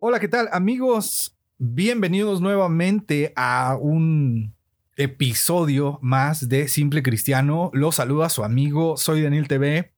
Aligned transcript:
Hola, 0.00 0.20
¿qué 0.20 0.28
tal 0.28 0.48
amigos? 0.52 1.36
Bienvenidos 1.58 2.40
nuevamente 2.40 3.32
a 3.34 3.76
un 3.80 4.54
episodio 4.96 5.98
más 6.02 6.48
de 6.48 6.68
Simple 6.68 7.02
Cristiano. 7.02 7.72
Los 7.74 7.96
saluda 7.96 8.28
su 8.28 8.44
amigo, 8.44 8.96
soy 8.96 9.22
Daniel 9.22 9.48
TV. 9.48 9.92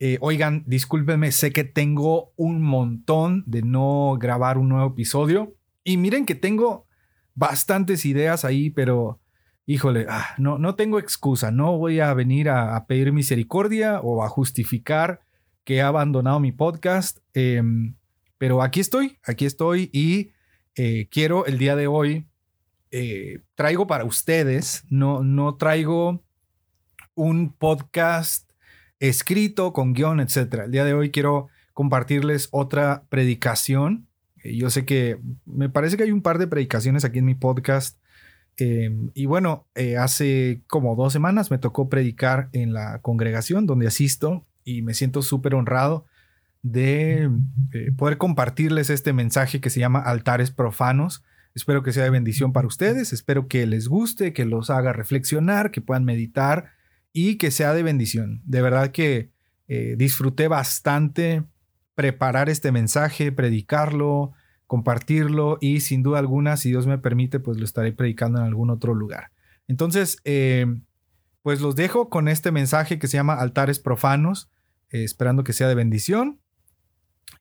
Eh, 0.00 0.18
oigan, 0.20 0.64
discúlpenme, 0.66 1.30
sé 1.30 1.52
que 1.52 1.62
tengo 1.62 2.32
un 2.34 2.62
montón 2.62 3.44
de 3.46 3.62
no 3.62 4.16
grabar 4.18 4.58
un 4.58 4.70
nuevo 4.70 4.88
episodio. 4.88 5.54
Y 5.84 5.98
miren 5.98 6.26
que 6.26 6.34
tengo 6.34 6.88
bastantes 7.36 8.04
ideas 8.06 8.44
ahí, 8.44 8.70
pero 8.70 9.20
híjole, 9.66 10.06
ah, 10.08 10.34
no, 10.36 10.58
no 10.58 10.74
tengo 10.74 10.98
excusa. 10.98 11.52
No 11.52 11.78
voy 11.78 12.00
a 12.00 12.12
venir 12.12 12.48
a, 12.48 12.84
pedir 12.86 13.12
misericordia 13.12 14.00
o 14.00 14.24
a 14.24 14.28
justificar 14.28 15.20
que 15.62 15.76
he 15.76 15.82
abandonado 15.82 16.40
mi 16.40 16.50
podcast. 16.50 17.18
Em, 17.34 17.94
pero 18.38 18.62
aquí 18.62 18.80
estoy, 18.80 19.18
aquí 19.24 19.46
estoy 19.46 19.90
y 19.92 20.32
eh, 20.76 21.08
quiero 21.10 21.46
el 21.46 21.58
día 21.58 21.76
de 21.76 21.86
hoy, 21.86 22.26
eh, 22.90 23.40
traigo 23.54 23.86
para 23.86 24.04
ustedes, 24.04 24.84
no, 24.90 25.22
no 25.22 25.56
traigo 25.56 26.24
un 27.14 27.52
podcast 27.52 28.50
escrito 28.98 29.72
con 29.72 29.92
guion, 29.92 30.20
etc. 30.20 30.62
El 30.64 30.72
día 30.72 30.84
de 30.84 30.94
hoy 30.94 31.10
quiero 31.10 31.48
compartirles 31.74 32.48
otra 32.50 33.04
predicación. 33.08 34.08
Eh, 34.42 34.56
yo 34.56 34.68
sé 34.70 34.84
que 34.84 35.18
me 35.46 35.68
parece 35.68 35.96
que 35.96 36.02
hay 36.02 36.12
un 36.12 36.22
par 36.22 36.38
de 36.38 36.48
predicaciones 36.48 37.04
aquí 37.04 37.18
en 37.18 37.26
mi 37.26 37.34
podcast. 37.34 37.98
y 38.56 39.26
bueno, 39.26 39.66
hace 39.98 40.62
como 40.68 40.94
dos 40.94 41.12
semanas 41.12 41.50
me 41.50 41.58
tocó 41.58 41.88
predicar 41.88 42.50
en 42.52 42.72
la 42.72 43.00
congregación 43.00 43.66
donde 43.66 43.88
asisto 43.88 44.44
y 44.62 44.82
me 44.82 44.94
siento 44.94 45.22
súper 45.22 45.56
honrado 45.56 46.06
de 46.64 47.30
eh, 47.72 47.92
poder 47.94 48.16
compartirles 48.16 48.88
este 48.88 49.12
mensaje 49.12 49.60
que 49.60 49.68
se 49.68 49.80
llama 49.80 50.00
altares 50.00 50.50
profanos. 50.50 51.22
Espero 51.54 51.82
que 51.82 51.92
sea 51.92 52.04
de 52.04 52.10
bendición 52.10 52.54
para 52.54 52.66
ustedes, 52.66 53.12
espero 53.12 53.46
que 53.48 53.66
les 53.66 53.86
guste, 53.86 54.32
que 54.32 54.46
los 54.46 54.70
haga 54.70 54.94
reflexionar, 54.94 55.70
que 55.70 55.82
puedan 55.82 56.04
meditar 56.04 56.72
y 57.12 57.36
que 57.36 57.50
sea 57.50 57.74
de 57.74 57.82
bendición. 57.82 58.40
De 58.46 58.62
verdad 58.62 58.92
que 58.92 59.30
eh, 59.68 59.94
disfruté 59.98 60.48
bastante 60.48 61.44
preparar 61.94 62.48
este 62.48 62.72
mensaje, 62.72 63.30
predicarlo, 63.30 64.32
compartirlo 64.66 65.58
y 65.60 65.80
sin 65.80 66.02
duda 66.02 66.18
alguna, 66.18 66.56
si 66.56 66.70
Dios 66.70 66.86
me 66.86 66.96
permite, 66.96 67.40
pues 67.40 67.58
lo 67.58 67.66
estaré 67.66 67.92
predicando 67.92 68.38
en 68.38 68.46
algún 68.46 68.70
otro 68.70 68.94
lugar. 68.94 69.32
Entonces, 69.68 70.16
eh, 70.24 70.66
pues 71.42 71.60
los 71.60 71.76
dejo 71.76 72.08
con 72.08 72.26
este 72.26 72.52
mensaje 72.52 72.98
que 72.98 73.06
se 73.06 73.18
llama 73.18 73.34
altares 73.34 73.78
profanos, 73.78 74.50
esperando 74.88 75.42
que 75.44 75.52
sea 75.52 75.66
de 75.66 75.74
bendición 75.74 76.40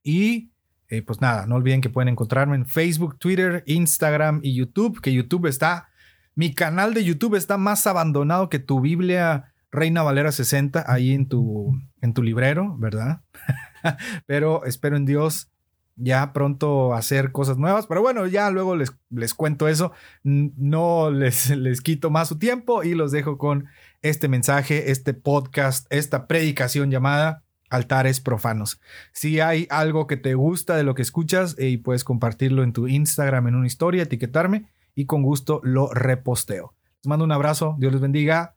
y 0.04 0.52
eh, 0.90 1.02
pues 1.02 1.22
nada, 1.22 1.48
no 1.48 1.56
olviden 1.56 1.82
que 1.82 1.90
pueden 1.90 2.10
encontrarme 2.10 2.56
en 2.56 2.68
Facebook, 2.68 3.18
Twitter, 3.18 3.64
Instagram 3.66 4.42
y 4.44 4.54
YouTube, 4.54 5.02
que 5.02 5.14
YouTube 5.14 5.48
está, 5.48 5.90
mi 6.36 6.54
canal 6.54 6.94
de 6.94 7.04
YouTube 7.04 7.36
está 7.36 7.58
más 7.58 7.88
abandonado 7.88 8.50
que 8.50 8.60
tu 8.60 8.80
Biblia 8.80 9.54
Reina 9.72 10.04
Valera 10.04 10.32
60 10.32 10.86
ahí 10.88 11.14
en 11.14 11.28
tu, 11.28 11.76
en 12.02 12.14
tu 12.14 12.22
librero, 12.22 12.78
¿verdad? 12.78 13.22
Pero 14.28 14.66
espero 14.66 14.96
en 14.96 15.06
Dios 15.06 15.50
ya 15.96 16.34
pronto 16.34 16.94
hacer 16.94 17.32
cosas 17.32 17.58
nuevas. 17.58 17.88
Pero 17.88 18.02
bueno, 18.02 18.28
ya 18.28 18.50
luego 18.50 18.76
les, 18.76 18.94
les 19.10 19.34
cuento 19.34 19.68
eso. 19.68 19.92
No 20.24 21.12
les, 21.12 21.50
les 21.50 21.82
quito 21.82 22.10
más 22.10 22.28
su 22.28 22.38
tiempo 22.38 22.84
y 22.84 22.94
los 22.94 23.12
dejo 23.12 23.38
con 23.38 23.66
este 24.02 24.28
mensaje, 24.28 24.92
este 24.92 25.14
podcast, 25.14 25.88
esta 25.90 26.28
predicación 26.28 26.92
llamada 26.92 27.43
altares 27.74 28.20
profanos. 28.20 28.80
Si 29.14 29.40
hay 29.40 29.68
algo 29.72 30.06
que 30.06 30.16
te 30.16 30.36
gusta 30.36 30.78
de 30.78 30.84
lo 30.84 30.94
que 30.94 31.02
escuchas 31.02 31.56
y 31.58 31.78
puedes 31.78 32.04
compartirlo 32.04 32.62
en 32.64 32.72
tu 32.72 32.88
Instagram 32.88 33.48
en 33.48 33.56
una 33.56 33.68
historia, 33.68 34.04
etiquetarme 34.04 34.70
y 34.94 35.06
con 35.06 35.24
gusto 35.24 35.60
lo 35.64 35.92
reposteo. 35.92 36.76
Les 37.02 37.08
mando 37.08 37.26
un 37.26 37.32
abrazo, 37.32 37.76
Dios 37.80 37.92
les 37.92 38.02
bendiga. 38.02 38.56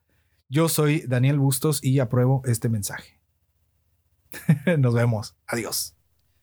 Yo 0.49 0.69
soy 0.69 1.01
Daniel 1.01 1.39
Bustos 1.39 1.83
y 1.83 1.97
apruebo 1.97 2.43
este 2.45 2.69
mensaje. 2.69 3.19
Nos 4.77 4.93
vemos. 4.93 5.35
Adiós. 5.47 5.95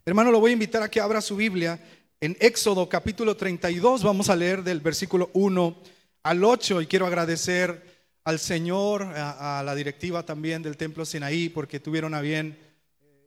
Hermano, 0.05 0.33
lo 0.33 0.41
voy 0.41 0.51
a 0.51 0.55
invitar 0.55 0.83
a 0.83 0.91
que 0.91 1.01
abra 1.01 1.21
su 1.21 1.37
Biblia 1.37 1.79
en 2.21 2.37
Éxodo 2.41 2.89
capítulo 2.89 3.37
32. 3.37 4.03
Vamos 4.03 4.31
a 4.31 4.37
leer 4.37 4.65
del 4.65 4.81
versículo 4.81 5.31
1 5.33 5.77
al 6.25 6.43
8 6.43 6.83
y 6.83 6.87
quiero 6.87 7.07
agradecer 7.07 7.95
al 8.25 8.39
Señor, 8.39 9.03
a, 9.03 9.61
a 9.61 9.63
la 9.63 9.75
directiva 9.75 10.25
también 10.25 10.63
del 10.63 10.77
Templo 10.77 11.05
Sinaí, 11.05 11.51
porque 11.51 11.79
tuvieron 11.79 12.15
a 12.15 12.21
bien 12.21 12.64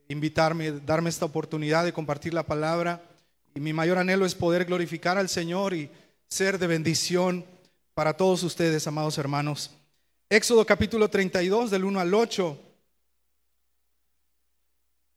invitarme, 0.08 0.72
darme 0.72 1.10
esta 1.10 1.26
oportunidad 1.26 1.84
de 1.84 1.92
compartir 1.92 2.34
la 2.34 2.42
palabra. 2.42 3.02
Y 3.54 3.60
mi 3.60 3.72
mayor 3.72 3.98
anhelo 3.98 4.26
es 4.26 4.34
poder 4.34 4.64
glorificar 4.64 5.18
al 5.18 5.28
Señor 5.28 5.74
y 5.74 5.90
ser 6.28 6.58
de 6.58 6.66
bendición 6.66 7.44
para 7.94 8.16
todos 8.16 8.42
ustedes, 8.42 8.86
amados 8.86 9.18
hermanos. 9.18 9.70
Éxodo 10.30 10.64
capítulo 10.64 11.08
32, 11.08 11.70
del 11.70 11.84
1 11.84 12.00
al 12.00 12.14
8. 12.14 12.58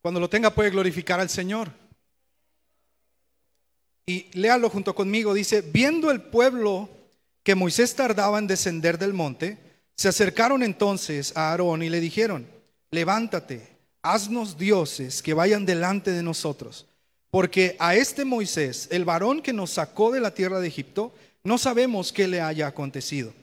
Cuando 0.01 0.19
lo 0.19 0.29
tenga 0.29 0.53
puede 0.53 0.71
glorificar 0.71 1.19
al 1.19 1.29
Señor. 1.29 1.69
Y 4.05 4.27
léalo 4.33 4.69
junto 4.69 4.95
conmigo. 4.95 5.33
Dice, 5.33 5.61
viendo 5.61 6.11
el 6.11 6.21
pueblo 6.21 6.89
que 7.43 7.55
Moisés 7.55 7.95
tardaba 7.95 8.39
en 8.39 8.47
descender 8.47 8.97
del 8.97 9.13
monte, 9.13 9.57
se 9.95 10.07
acercaron 10.07 10.63
entonces 10.63 11.35
a 11.37 11.51
Aarón 11.51 11.83
y 11.83 11.89
le 11.89 11.99
dijeron, 11.99 12.47
levántate 12.89 13.70
haznos 14.01 14.57
dioses 14.57 15.21
que 15.21 15.33
vayan 15.33 15.65
delante 15.65 16.11
de 16.11 16.23
nosotros. 16.23 16.87
Porque 17.29 17.77
a 17.79 17.95
este 17.95 18.25
Moisés, 18.25 18.87
el 18.91 19.05
varón 19.05 19.41
que 19.41 19.53
nos 19.53 19.71
sacó 19.71 20.11
de 20.11 20.19
la 20.19 20.33
tierra 20.33 20.59
de 20.59 20.67
Egipto, 20.67 21.13
no 21.43 21.57
sabemos 21.57 22.11
qué 22.11 22.27
le 22.27 22.41
haya 22.41 22.67
acontecido. 22.67 23.33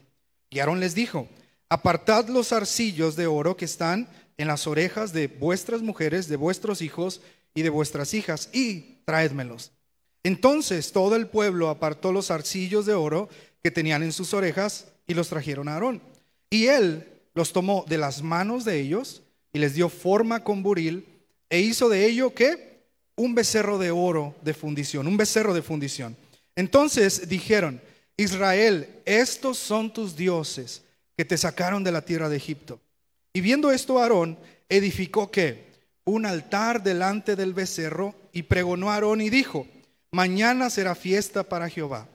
Y 0.50 0.58
Aarón 0.58 0.80
les 0.80 0.94
dijo, 0.94 1.28
apartad 1.68 2.28
los 2.28 2.52
arcillos 2.52 3.16
de 3.16 3.26
oro 3.26 3.56
que 3.56 3.64
están 3.64 4.08
en 4.36 4.48
las 4.48 4.66
orejas 4.66 5.12
de 5.12 5.26
vuestras 5.26 5.82
mujeres, 5.82 6.28
de 6.28 6.36
vuestros 6.36 6.82
hijos 6.82 7.20
y 7.54 7.62
de 7.62 7.70
vuestras 7.70 8.14
hijas, 8.14 8.50
y 8.52 8.98
traédmelos. 9.04 9.72
Entonces 10.22 10.92
todo 10.92 11.16
el 11.16 11.26
pueblo 11.26 11.68
apartó 11.68 12.12
los 12.12 12.30
arcillos 12.30 12.86
de 12.86 12.94
oro 12.94 13.28
que 13.62 13.70
tenían 13.70 14.02
en 14.02 14.12
sus 14.12 14.34
orejas 14.34 14.86
y 15.06 15.14
los 15.14 15.28
trajeron 15.28 15.68
a 15.68 15.74
Aarón. 15.74 16.02
Y 16.50 16.66
él 16.66 17.08
los 17.34 17.52
tomó 17.52 17.84
de 17.88 17.98
las 17.98 18.22
manos 18.22 18.64
de 18.64 18.78
ellos 18.80 19.22
y 19.53 19.59
les 19.59 19.75
dio 19.75 19.88
forma 19.88 20.44
con 20.44 20.62
buril 20.62 21.06
e 21.50 21.60
hizo 21.60 21.88
de 21.88 22.06
ello 22.06 22.34
que 22.34 22.82
un 23.16 23.34
becerro 23.34 23.78
de 23.78 23.91
oro 23.91 24.36
de 24.42 24.54
fundición, 24.54 25.06
un 25.06 25.16
becerro 25.16 25.54
de 25.54 25.62
fundición. 25.62 26.16
Entonces 26.54 27.28
dijeron, 27.28 27.81
Israel, 28.16 28.88
estos 29.04 29.59
son 29.59 29.92
tus 29.92 30.16
dioses 30.16 30.82
que 31.16 31.25
te 31.25 31.36
sacaron 31.36 31.84
de 31.84 31.92
la 31.92 32.03
tierra 32.03 32.28
de 32.28 32.36
Egipto. 32.36 32.81
Y 33.32 33.41
viendo 33.41 33.70
esto 33.70 33.98
Aarón 33.98 34.38
edificó 34.69 35.31
que 35.31 35.66
un 36.04 36.26
altar 36.26 36.82
delante 36.82 37.36
del 37.36 37.54
becerro 37.54 38.15
y 38.32 38.42
pregonó 38.42 38.91
a 38.91 38.94
Aarón 38.94 39.20
y 39.20 39.30
dijo, 39.30 39.66
mañana 40.10 40.71
será 40.71 40.95
fiesta 40.95 41.42
para 41.42 41.68
Jehová. 41.68 42.09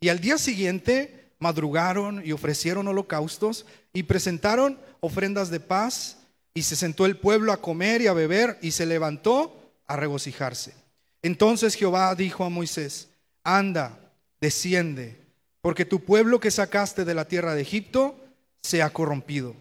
Y 0.00 0.08
al 0.08 0.20
día 0.20 0.38
siguiente 0.38 1.32
madrugaron 1.38 2.24
y 2.24 2.32
ofrecieron 2.32 2.88
holocaustos 2.88 3.66
y 3.92 4.04
presentaron 4.04 4.78
ofrendas 5.00 5.50
de 5.50 5.60
paz 5.60 6.17
y 6.58 6.62
se 6.62 6.74
sentó 6.74 7.06
el 7.06 7.16
pueblo 7.16 7.52
a 7.52 7.62
comer 7.62 8.02
y 8.02 8.08
a 8.08 8.12
beber 8.12 8.58
y 8.60 8.72
se 8.72 8.84
levantó 8.84 9.72
a 9.86 9.94
regocijarse. 9.94 10.74
Entonces 11.22 11.76
Jehová 11.76 12.12
dijo 12.16 12.44
a 12.44 12.48
Moisés, 12.48 13.10
anda, 13.44 14.12
desciende, 14.40 15.20
porque 15.60 15.84
tu 15.84 16.04
pueblo 16.04 16.40
que 16.40 16.50
sacaste 16.50 17.04
de 17.04 17.14
la 17.14 17.26
tierra 17.26 17.54
de 17.54 17.62
Egipto 17.62 18.18
se 18.60 18.82
ha 18.82 18.90
corrompido. 18.90 19.54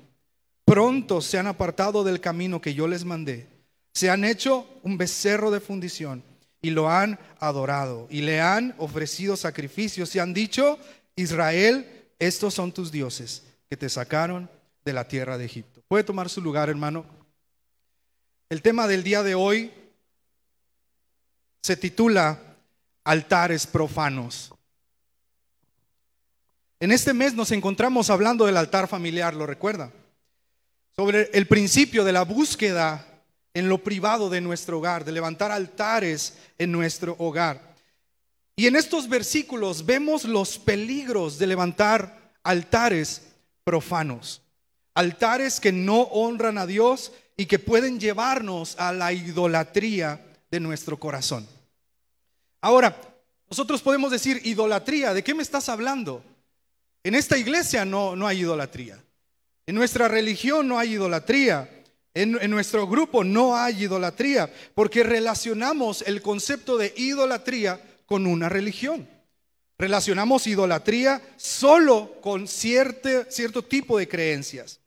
Pronto 0.66 1.22
se 1.22 1.38
han 1.38 1.46
apartado 1.46 2.04
del 2.04 2.20
camino 2.20 2.62
que 2.62 2.74
yo 2.74 2.88
les 2.88 3.06
mandé. 3.06 3.48
Se 3.94 4.10
han 4.10 4.26
hecho 4.26 4.68
un 4.82 4.98
becerro 4.98 5.52
de 5.52 5.60
fundición 5.60 6.24
y 6.64 6.72
lo 6.72 6.90
han 6.90 7.20
adorado 7.40 8.08
y 8.10 8.22
le 8.22 8.42
han 8.42 8.74
ofrecido 8.80 9.38
sacrificios 9.38 10.16
y 10.16 10.20
han 10.20 10.34
dicho, 10.34 10.80
Israel, 11.16 12.08
estos 12.18 12.56
son 12.56 12.72
tus 12.72 12.92
dioses 12.92 13.44
que 13.70 13.78
te 13.78 13.88
sacaron 13.88 14.50
de 14.88 14.94
la 14.94 15.06
tierra 15.06 15.38
de 15.38 15.44
Egipto. 15.44 15.84
Puede 15.90 16.06
tomar 16.06 16.30
su 16.30 16.42
lugar, 16.42 16.70
hermano. 16.70 17.06
El 18.50 18.62
tema 18.62 18.88
del 18.88 19.04
día 19.04 19.22
de 19.22 19.36
hoy 19.36 19.70
se 21.62 21.76
titula 21.76 22.40
altares 23.04 23.68
profanos. 23.68 24.54
En 26.80 26.94
este 26.94 27.14
mes 27.14 27.34
nos 27.34 27.52
encontramos 27.52 28.10
hablando 28.10 28.46
del 28.46 28.56
altar 28.56 28.88
familiar, 28.88 29.34
¿lo 29.34 29.46
recuerda? 29.46 29.92
Sobre 30.96 31.30
el 31.34 31.48
principio 31.48 32.06
de 32.06 32.14
la 32.14 32.24
búsqueda 32.24 33.06
en 33.54 33.68
lo 33.68 33.84
privado 33.84 34.30
de 34.30 34.40
nuestro 34.40 34.78
hogar, 34.78 35.04
de 35.04 35.12
levantar 35.12 35.52
altares 35.52 36.38
en 36.58 36.72
nuestro 36.72 37.18
hogar. 37.20 37.76
Y 38.56 38.68
en 38.68 38.78
estos 38.78 39.10
versículos 39.10 39.86
vemos 39.86 40.24
los 40.24 40.58
peligros 40.58 41.38
de 41.38 41.48
levantar 41.48 42.32
altares 42.42 43.24
profanos, 43.66 44.42
altares 44.98 45.60
que 45.60 45.72
no 45.72 46.02
honran 46.02 46.58
a 46.58 46.66
Dios 46.66 47.12
y 47.38 47.46
que 47.46 47.60
pueden 47.60 48.00
llevarnos 48.00 48.76
a 48.80 48.92
la 48.92 49.14
idolatría 49.14 50.26
de 50.50 50.60
nuestro 50.60 51.00
corazón. 51.00 51.48
Ahora, 52.62 53.00
nosotros 53.48 53.84
podemos 53.84 54.10
decir 54.10 54.42
idolatría, 54.44 55.14
¿de 55.14 55.24
qué 55.24 55.36
me 55.36 55.44
estás 55.44 55.70
hablando? 55.70 56.24
En 57.04 57.14
esta 57.14 57.38
iglesia 57.38 57.86
no, 57.86 58.16
no 58.16 58.26
hay 58.26 58.40
idolatría. 58.40 59.00
En 59.68 59.76
nuestra 59.76 60.08
religión 60.08 60.68
no 60.68 60.80
hay 60.80 60.94
idolatría. 60.94 61.70
En, 62.16 62.36
en, 62.42 62.50
nuestro 62.50 62.88
grupo 62.88 63.24
no 63.24 63.56
hay 63.56 63.84
idolatría, 63.84 64.52
porque 64.74 65.04
relacionamos 65.04 66.02
el 66.02 66.24
concepto 66.24 66.76
de 66.76 66.92
idolatría 66.98 67.80
con 68.08 68.26
una 68.26 68.50
religión. 68.50 69.08
Relacionamos 69.78 70.48
idolatría 70.48 71.22
solo 71.36 72.20
con 72.20 72.48
cierto, 72.48 73.10
cierto 73.30 73.64
tipo 73.64 74.00
de 74.00 74.08
creencias. 74.08 74.80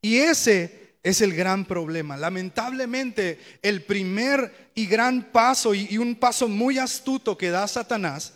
Y 0.00 0.18
ese 0.18 0.86
es 1.06 1.20
el 1.20 1.34
gran 1.34 1.64
problema. 1.64 2.16
Lamentablemente, 2.16 3.38
el 3.62 3.84
primer 3.84 4.70
y 4.74 4.86
gran 4.86 5.30
paso 5.30 5.72
y, 5.72 5.98
un 5.98 6.16
paso 6.16 6.48
muy 6.48 6.78
astuto 6.78 7.38
que 7.38 7.50
da 7.50 7.68
Satanás 7.68 8.34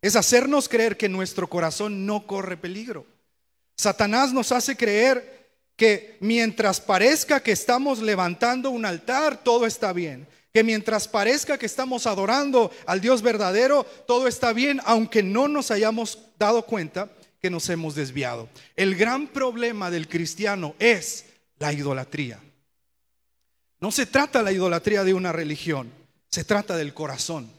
es 0.00 0.14
hacernos 0.14 0.68
creer 0.68 0.96
que 0.96 1.08
nuestro 1.08 1.48
corazón 1.48 2.06
no 2.06 2.24
corre 2.24 2.56
peligro. 2.56 3.04
Satanás 3.76 4.32
nos 4.32 4.52
hace 4.52 4.76
creer 4.76 5.50
que 5.74 6.16
mientras 6.20 6.80
parezca 6.80 7.42
que 7.42 7.50
estamos 7.50 8.00
levantando 8.00 8.70
un 8.70 8.86
altar, 8.86 9.42
todo 9.42 9.66
está 9.66 9.92
bien. 9.92 10.28
Que 10.52 10.62
mientras 10.62 11.08
parezca 11.08 11.58
que 11.58 11.66
estamos 11.66 12.06
adorando 12.06 12.70
al 12.86 13.00
Dios 13.00 13.22
verdadero, 13.22 13.84
todo 14.06 14.28
está 14.28 14.52
bien, 14.52 14.80
aunque 14.84 15.24
no 15.24 15.48
nos 15.48 15.72
hayamos 15.72 16.20
dado 16.38 16.64
cuenta 16.64 17.10
que 17.44 17.50
nos 17.50 17.68
hemos 17.68 17.94
desviado. 17.94 18.48
El 18.74 18.94
gran 18.94 19.26
problema 19.26 19.90
del 19.90 20.08
cristiano 20.08 20.74
es 20.78 21.26
la 21.58 21.74
idolatría. 21.74 22.40
No 23.80 23.92
se 23.92 24.06
trata 24.06 24.42
la 24.42 24.50
idolatría 24.50 25.04
de 25.04 25.12
una 25.12 25.30
religión, 25.30 25.92
se 26.30 26.42
trata 26.42 26.74
del 26.74 26.94
corazón. 26.94 27.50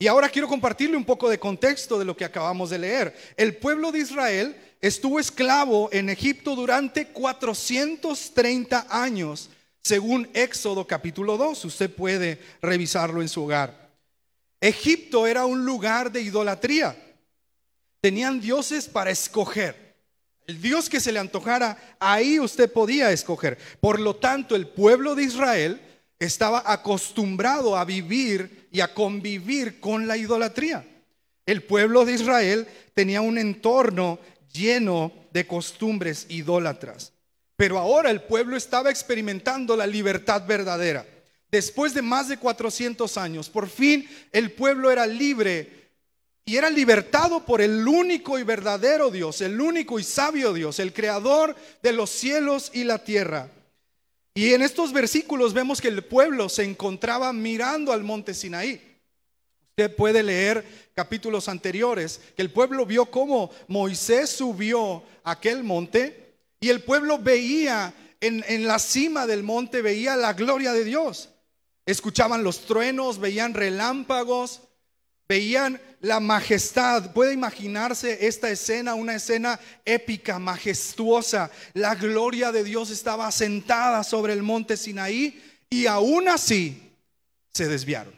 Y 0.00 0.08
ahora 0.08 0.28
quiero 0.28 0.48
compartirle 0.48 0.96
un 0.96 1.04
poco 1.04 1.30
de 1.30 1.38
contexto 1.38 1.96
de 1.96 2.04
lo 2.04 2.16
que 2.16 2.24
acabamos 2.24 2.70
de 2.70 2.80
leer. 2.80 3.16
El 3.36 3.54
pueblo 3.54 3.92
de 3.92 4.00
Israel 4.00 4.56
estuvo 4.80 5.20
esclavo 5.20 5.88
en 5.92 6.10
Egipto 6.10 6.56
durante 6.56 7.06
430 7.06 8.88
años, 8.90 9.48
según 9.80 10.28
Éxodo 10.34 10.88
capítulo 10.88 11.36
2. 11.36 11.66
Usted 11.66 11.88
puede 11.88 12.40
revisarlo 12.60 13.22
en 13.22 13.28
su 13.28 13.44
hogar. 13.44 13.92
Egipto 14.60 15.28
era 15.28 15.46
un 15.46 15.64
lugar 15.64 16.10
de 16.10 16.22
idolatría. 16.22 16.96
Tenían 18.00 18.40
dioses 18.40 18.88
para 18.88 19.10
escoger. 19.10 19.90
El 20.46 20.60
Dios 20.60 20.88
que 20.88 21.00
se 21.00 21.12
le 21.12 21.18
antojara, 21.18 21.96
ahí 22.00 22.40
usted 22.40 22.72
podía 22.72 23.12
escoger. 23.12 23.58
Por 23.80 24.00
lo 24.00 24.16
tanto, 24.16 24.56
el 24.56 24.66
pueblo 24.66 25.14
de 25.14 25.24
Israel 25.24 25.80
estaba 26.18 26.62
acostumbrado 26.66 27.76
a 27.76 27.84
vivir 27.84 28.68
y 28.72 28.80
a 28.80 28.92
convivir 28.92 29.80
con 29.80 30.06
la 30.06 30.16
idolatría. 30.16 30.84
El 31.46 31.62
pueblo 31.62 32.04
de 32.04 32.14
Israel 32.14 32.66
tenía 32.94 33.20
un 33.20 33.38
entorno 33.38 34.18
lleno 34.52 35.12
de 35.32 35.46
costumbres 35.46 36.26
idólatras. 36.28 37.12
Pero 37.56 37.78
ahora 37.78 38.10
el 38.10 38.22
pueblo 38.22 38.56
estaba 38.56 38.90
experimentando 38.90 39.76
la 39.76 39.86
libertad 39.86 40.46
verdadera. 40.46 41.06
Después 41.50 41.94
de 41.94 42.02
más 42.02 42.28
de 42.28 42.38
400 42.38 43.16
años, 43.18 43.48
por 43.48 43.68
fin 43.68 44.08
el 44.32 44.52
pueblo 44.52 44.90
era 44.90 45.06
libre 45.06 45.79
y 46.50 46.56
era 46.56 46.68
libertado 46.68 47.44
por 47.44 47.60
el 47.60 47.86
único 47.86 48.36
y 48.36 48.42
verdadero 48.42 49.08
Dios, 49.12 49.40
el 49.40 49.60
único 49.60 50.00
y 50.00 50.02
sabio 50.02 50.52
Dios, 50.52 50.80
el 50.80 50.92
creador 50.92 51.54
de 51.80 51.92
los 51.92 52.10
cielos 52.10 52.72
y 52.74 52.82
la 52.82 53.04
tierra. 53.04 53.48
Y 54.34 54.52
en 54.52 54.62
estos 54.62 54.92
versículos 54.92 55.54
vemos 55.54 55.80
que 55.80 55.86
el 55.86 56.02
pueblo 56.02 56.48
se 56.48 56.64
encontraba 56.64 57.32
mirando 57.32 57.92
al 57.92 58.02
monte 58.02 58.34
Sinaí. 58.34 58.82
Usted 59.68 59.94
puede 59.94 60.24
leer 60.24 60.90
capítulos 60.92 61.48
anteriores 61.48 62.20
que 62.34 62.42
el 62.42 62.50
pueblo 62.50 62.84
vio 62.84 63.06
cómo 63.06 63.52
Moisés 63.68 64.30
subió 64.30 65.04
a 65.22 65.30
aquel 65.30 65.62
monte 65.62 66.34
y 66.58 66.68
el 66.70 66.82
pueblo 66.82 67.20
veía 67.20 67.94
en, 68.20 68.44
en 68.48 68.66
la 68.66 68.80
cima 68.80 69.24
del 69.28 69.44
monte, 69.44 69.82
veía 69.82 70.16
la 70.16 70.32
gloria 70.32 70.72
de 70.72 70.82
Dios. 70.82 71.28
Escuchaban 71.86 72.42
los 72.42 72.66
truenos, 72.66 73.20
veían 73.20 73.54
relámpagos, 73.54 74.62
veían 75.30 75.80
la 76.00 76.18
majestad. 76.18 77.12
Puede 77.12 77.34
imaginarse 77.34 78.26
esta 78.26 78.50
escena, 78.50 78.96
una 78.96 79.14
escena 79.14 79.60
épica, 79.84 80.40
majestuosa. 80.40 81.52
La 81.72 81.94
gloria 81.94 82.50
de 82.50 82.64
Dios 82.64 82.90
estaba 82.90 83.30
sentada 83.30 84.02
sobre 84.02 84.32
el 84.32 84.42
monte 84.42 84.76
Sinaí 84.76 85.40
y 85.70 85.86
aún 85.86 86.26
así 86.26 86.82
se 87.52 87.68
desviaron. 87.68 88.12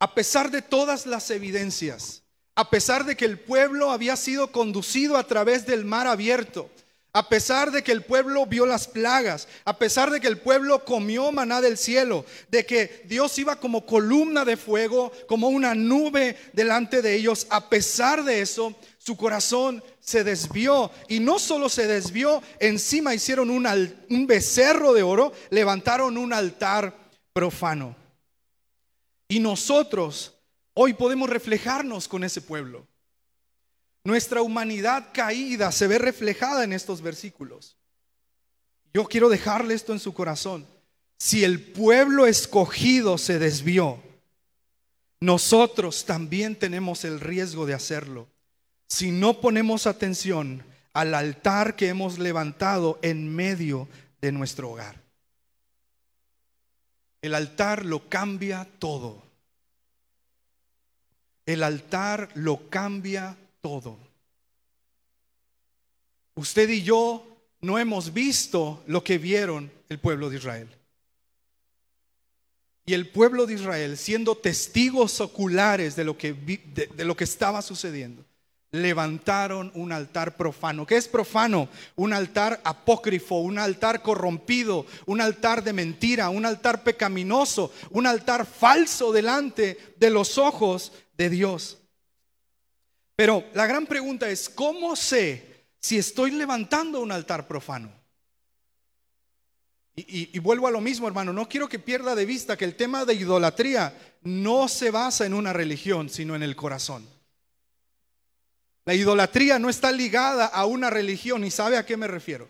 A 0.00 0.14
pesar 0.14 0.50
de 0.50 0.60
todas 0.60 1.06
las 1.06 1.30
evidencias, 1.30 2.22
a 2.54 2.68
pesar 2.68 3.06
de 3.06 3.16
que 3.16 3.24
el 3.24 3.38
pueblo 3.38 3.90
había 3.90 4.16
sido 4.16 4.52
conducido 4.52 5.16
a 5.16 5.26
través 5.26 5.64
del 5.64 5.86
mar 5.86 6.06
abierto, 6.06 6.70
a 7.14 7.28
pesar 7.28 7.70
de 7.70 7.82
que 7.82 7.92
el 7.92 8.02
pueblo 8.02 8.46
vio 8.46 8.64
las 8.64 8.88
plagas, 8.88 9.46
a 9.66 9.76
pesar 9.76 10.10
de 10.10 10.18
que 10.18 10.28
el 10.28 10.38
pueblo 10.38 10.84
comió 10.84 11.30
maná 11.30 11.60
del 11.60 11.76
cielo, 11.76 12.24
de 12.48 12.64
que 12.64 13.02
Dios 13.04 13.38
iba 13.38 13.56
como 13.56 13.84
columna 13.84 14.46
de 14.46 14.56
fuego, 14.56 15.12
como 15.28 15.48
una 15.48 15.74
nube 15.74 16.36
delante 16.54 17.02
de 17.02 17.14
ellos, 17.14 17.46
a 17.50 17.68
pesar 17.68 18.24
de 18.24 18.40
eso, 18.40 18.74
su 18.96 19.16
corazón 19.18 19.84
se 20.00 20.24
desvió. 20.24 20.90
Y 21.06 21.20
no 21.20 21.38
solo 21.38 21.68
se 21.68 21.86
desvió, 21.86 22.42
encima 22.58 23.14
hicieron 23.14 23.50
un, 23.50 23.66
un 24.08 24.26
becerro 24.26 24.94
de 24.94 25.02
oro, 25.02 25.34
levantaron 25.50 26.16
un 26.16 26.32
altar 26.32 26.96
profano. 27.34 27.94
Y 29.28 29.38
nosotros 29.38 30.34
hoy 30.72 30.94
podemos 30.94 31.28
reflejarnos 31.28 32.08
con 32.08 32.24
ese 32.24 32.40
pueblo. 32.40 32.86
Nuestra 34.04 34.42
humanidad 34.42 35.10
caída 35.12 35.70
se 35.70 35.86
ve 35.86 35.98
reflejada 35.98 36.64
en 36.64 36.72
estos 36.72 37.02
versículos. 37.02 37.76
Yo 38.92 39.04
quiero 39.04 39.28
dejarle 39.28 39.74
esto 39.74 39.92
en 39.92 40.00
su 40.00 40.12
corazón. 40.12 40.66
Si 41.18 41.44
el 41.44 41.60
pueblo 41.60 42.26
escogido 42.26 43.16
se 43.16 43.38
desvió, 43.38 44.02
nosotros 45.20 46.04
también 46.04 46.56
tenemos 46.56 47.04
el 47.04 47.20
riesgo 47.20 47.64
de 47.64 47.74
hacerlo. 47.74 48.26
Si 48.88 49.12
no 49.12 49.40
ponemos 49.40 49.86
atención 49.86 50.64
al 50.92 51.14
altar 51.14 51.76
que 51.76 51.88
hemos 51.88 52.18
levantado 52.18 52.98
en 53.02 53.34
medio 53.34 53.88
de 54.20 54.32
nuestro 54.32 54.70
hogar. 54.70 55.00
El 57.22 57.34
altar 57.34 57.86
lo 57.86 58.08
cambia 58.08 58.68
todo. 58.78 59.22
El 61.46 61.62
altar 61.62 62.30
lo 62.34 62.68
cambia 62.68 63.36
todo. 63.62 63.96
Usted 66.34 66.68
y 66.68 66.82
yo 66.82 67.24
no 67.60 67.78
hemos 67.78 68.12
visto 68.12 68.82
lo 68.86 69.04
que 69.04 69.18
vieron 69.18 69.70
el 69.88 70.00
pueblo 70.00 70.28
de 70.28 70.36
Israel. 70.36 70.68
Y 72.84 72.94
el 72.94 73.08
pueblo 73.08 73.46
de 73.46 73.54
Israel, 73.54 73.96
siendo 73.96 74.36
testigos 74.36 75.20
oculares 75.20 75.94
de 75.94 76.02
lo 76.02 76.18
que, 76.18 76.32
de, 76.32 77.04
lo 77.04 77.16
que 77.16 77.22
estaba 77.22 77.62
sucediendo, 77.62 78.24
levantaron 78.72 79.70
un 79.76 79.92
altar 79.92 80.36
profano. 80.36 80.84
¿Qué 80.84 80.96
es 80.96 81.06
profano? 81.06 81.68
Un 81.94 82.12
altar 82.12 82.60
apócrifo, 82.64 83.36
un 83.36 83.60
altar 83.60 84.02
corrompido, 84.02 84.86
un 85.06 85.20
altar 85.20 85.62
de 85.62 85.72
mentira, 85.72 86.30
un 86.30 86.44
altar 86.44 86.82
pecaminoso, 86.82 87.72
un 87.90 88.08
altar 88.08 88.44
falso 88.44 89.12
delante 89.12 89.94
de 90.00 90.10
los 90.10 90.36
ojos 90.36 90.92
de 91.16 91.30
Dios. 91.30 91.81
Pero 93.16 93.44
la 93.54 93.66
gran 93.66 93.86
pregunta 93.86 94.28
es, 94.28 94.48
¿cómo 94.48 94.96
sé 94.96 95.66
si 95.80 95.98
estoy 95.98 96.30
levantando 96.32 97.00
un 97.00 97.12
altar 97.12 97.46
profano? 97.46 97.92
Y, 99.94 100.38
vuelvo 100.38 100.66
a 100.66 100.70
lo 100.70 100.80
mismo, 100.80 101.06
hermano, 101.06 101.34
no 101.34 101.46
quiero 101.48 101.68
que 101.68 101.78
pierda 101.78 102.14
de 102.14 102.24
vista 102.24 102.56
que 102.56 102.64
el 102.64 102.76
tema 102.76 103.04
de 103.04 103.12
idolatría 103.12 103.94
no 104.22 104.66
se 104.66 104.90
basa 104.90 105.26
en 105.26 105.34
una 105.34 105.52
religión, 105.52 106.08
sino 106.08 106.34
en 106.34 106.42
el 106.42 106.56
corazón. 106.56 107.06
La 108.86 108.94
idolatría 108.94 109.58
no 109.58 109.68
está 109.68 109.92
ligada 109.92 110.46
a 110.46 110.64
una 110.64 110.88
religión 110.88 111.44
y 111.44 111.50
sabe 111.50 111.76
a 111.76 111.84
qué 111.84 111.98
me 111.98 112.08
refiero. 112.08 112.48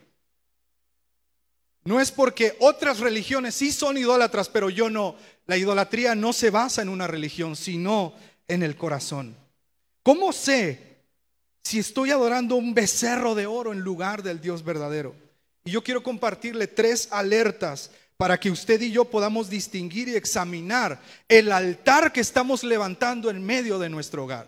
No 1.84 2.00
es 2.00 2.12
porque 2.12 2.56
otras 2.60 3.00
religiones 3.00 3.56
sí 3.56 3.72
son 3.72 3.98
idólatras, 3.98 4.48
pero 4.48 4.70
yo 4.70 4.88
no. 4.88 5.16
La 5.46 5.56
idolatría 5.56 6.14
no 6.14 6.32
se 6.32 6.50
basa 6.50 6.80
en 6.80 6.88
una 6.88 7.08
religión, 7.08 7.56
sino 7.56 8.14
en 8.46 8.62
el 8.62 8.76
corazón. 8.76 9.41
¿Cómo 10.02 10.32
sé 10.32 10.98
si 11.62 11.78
estoy 11.78 12.10
adorando 12.10 12.56
un 12.56 12.74
becerro 12.74 13.34
de 13.34 13.46
oro 13.46 13.72
en 13.72 13.80
lugar 13.80 14.22
del 14.22 14.40
Dios 14.40 14.64
verdadero? 14.64 15.14
Y 15.64 15.70
yo 15.70 15.82
quiero 15.84 16.02
compartirle 16.02 16.66
tres 16.66 17.08
alertas 17.12 17.90
para 18.16 18.38
que 18.38 18.50
usted 18.50 18.80
y 18.80 18.90
yo 18.90 19.04
podamos 19.04 19.48
distinguir 19.48 20.08
y 20.08 20.16
examinar 20.16 21.00
el 21.28 21.50
altar 21.52 22.12
que 22.12 22.20
estamos 22.20 22.64
levantando 22.64 23.30
en 23.30 23.44
medio 23.44 23.78
de 23.78 23.88
nuestro 23.88 24.24
hogar. 24.24 24.46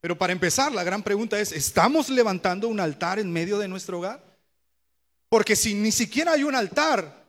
Pero 0.00 0.16
para 0.16 0.32
empezar, 0.32 0.72
la 0.72 0.84
gran 0.84 1.02
pregunta 1.02 1.38
es, 1.40 1.52
¿estamos 1.52 2.08
levantando 2.08 2.68
un 2.68 2.78
altar 2.78 3.18
en 3.18 3.32
medio 3.32 3.58
de 3.58 3.68
nuestro 3.68 3.98
hogar? 3.98 4.24
Porque 5.28 5.56
si 5.56 5.74
ni 5.74 5.92
siquiera 5.92 6.32
hay 6.32 6.44
un 6.44 6.54
altar, 6.54 7.26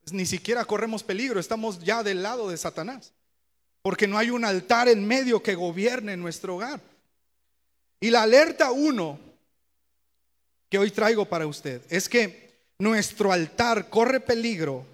pues 0.00 0.12
ni 0.12 0.26
siquiera 0.26 0.64
corremos 0.64 1.02
peligro, 1.02 1.40
estamos 1.40 1.80
ya 1.80 2.02
del 2.02 2.22
lado 2.22 2.48
de 2.48 2.56
Satanás. 2.56 3.12
Porque 3.82 4.06
no 4.06 4.18
hay 4.18 4.30
un 4.30 4.44
altar 4.44 4.88
en 4.88 5.06
medio 5.06 5.42
que 5.42 5.54
gobierne 5.54 6.16
nuestro 6.16 6.56
hogar. 6.56 6.80
Y 8.00 8.10
la 8.10 8.22
alerta 8.22 8.70
uno 8.70 9.18
que 10.68 10.78
hoy 10.78 10.90
traigo 10.90 11.24
para 11.24 11.46
usted 11.46 11.82
es 11.88 12.08
que 12.08 12.48
nuestro 12.78 13.32
altar 13.32 13.88
corre 13.88 14.20
peligro 14.20 14.86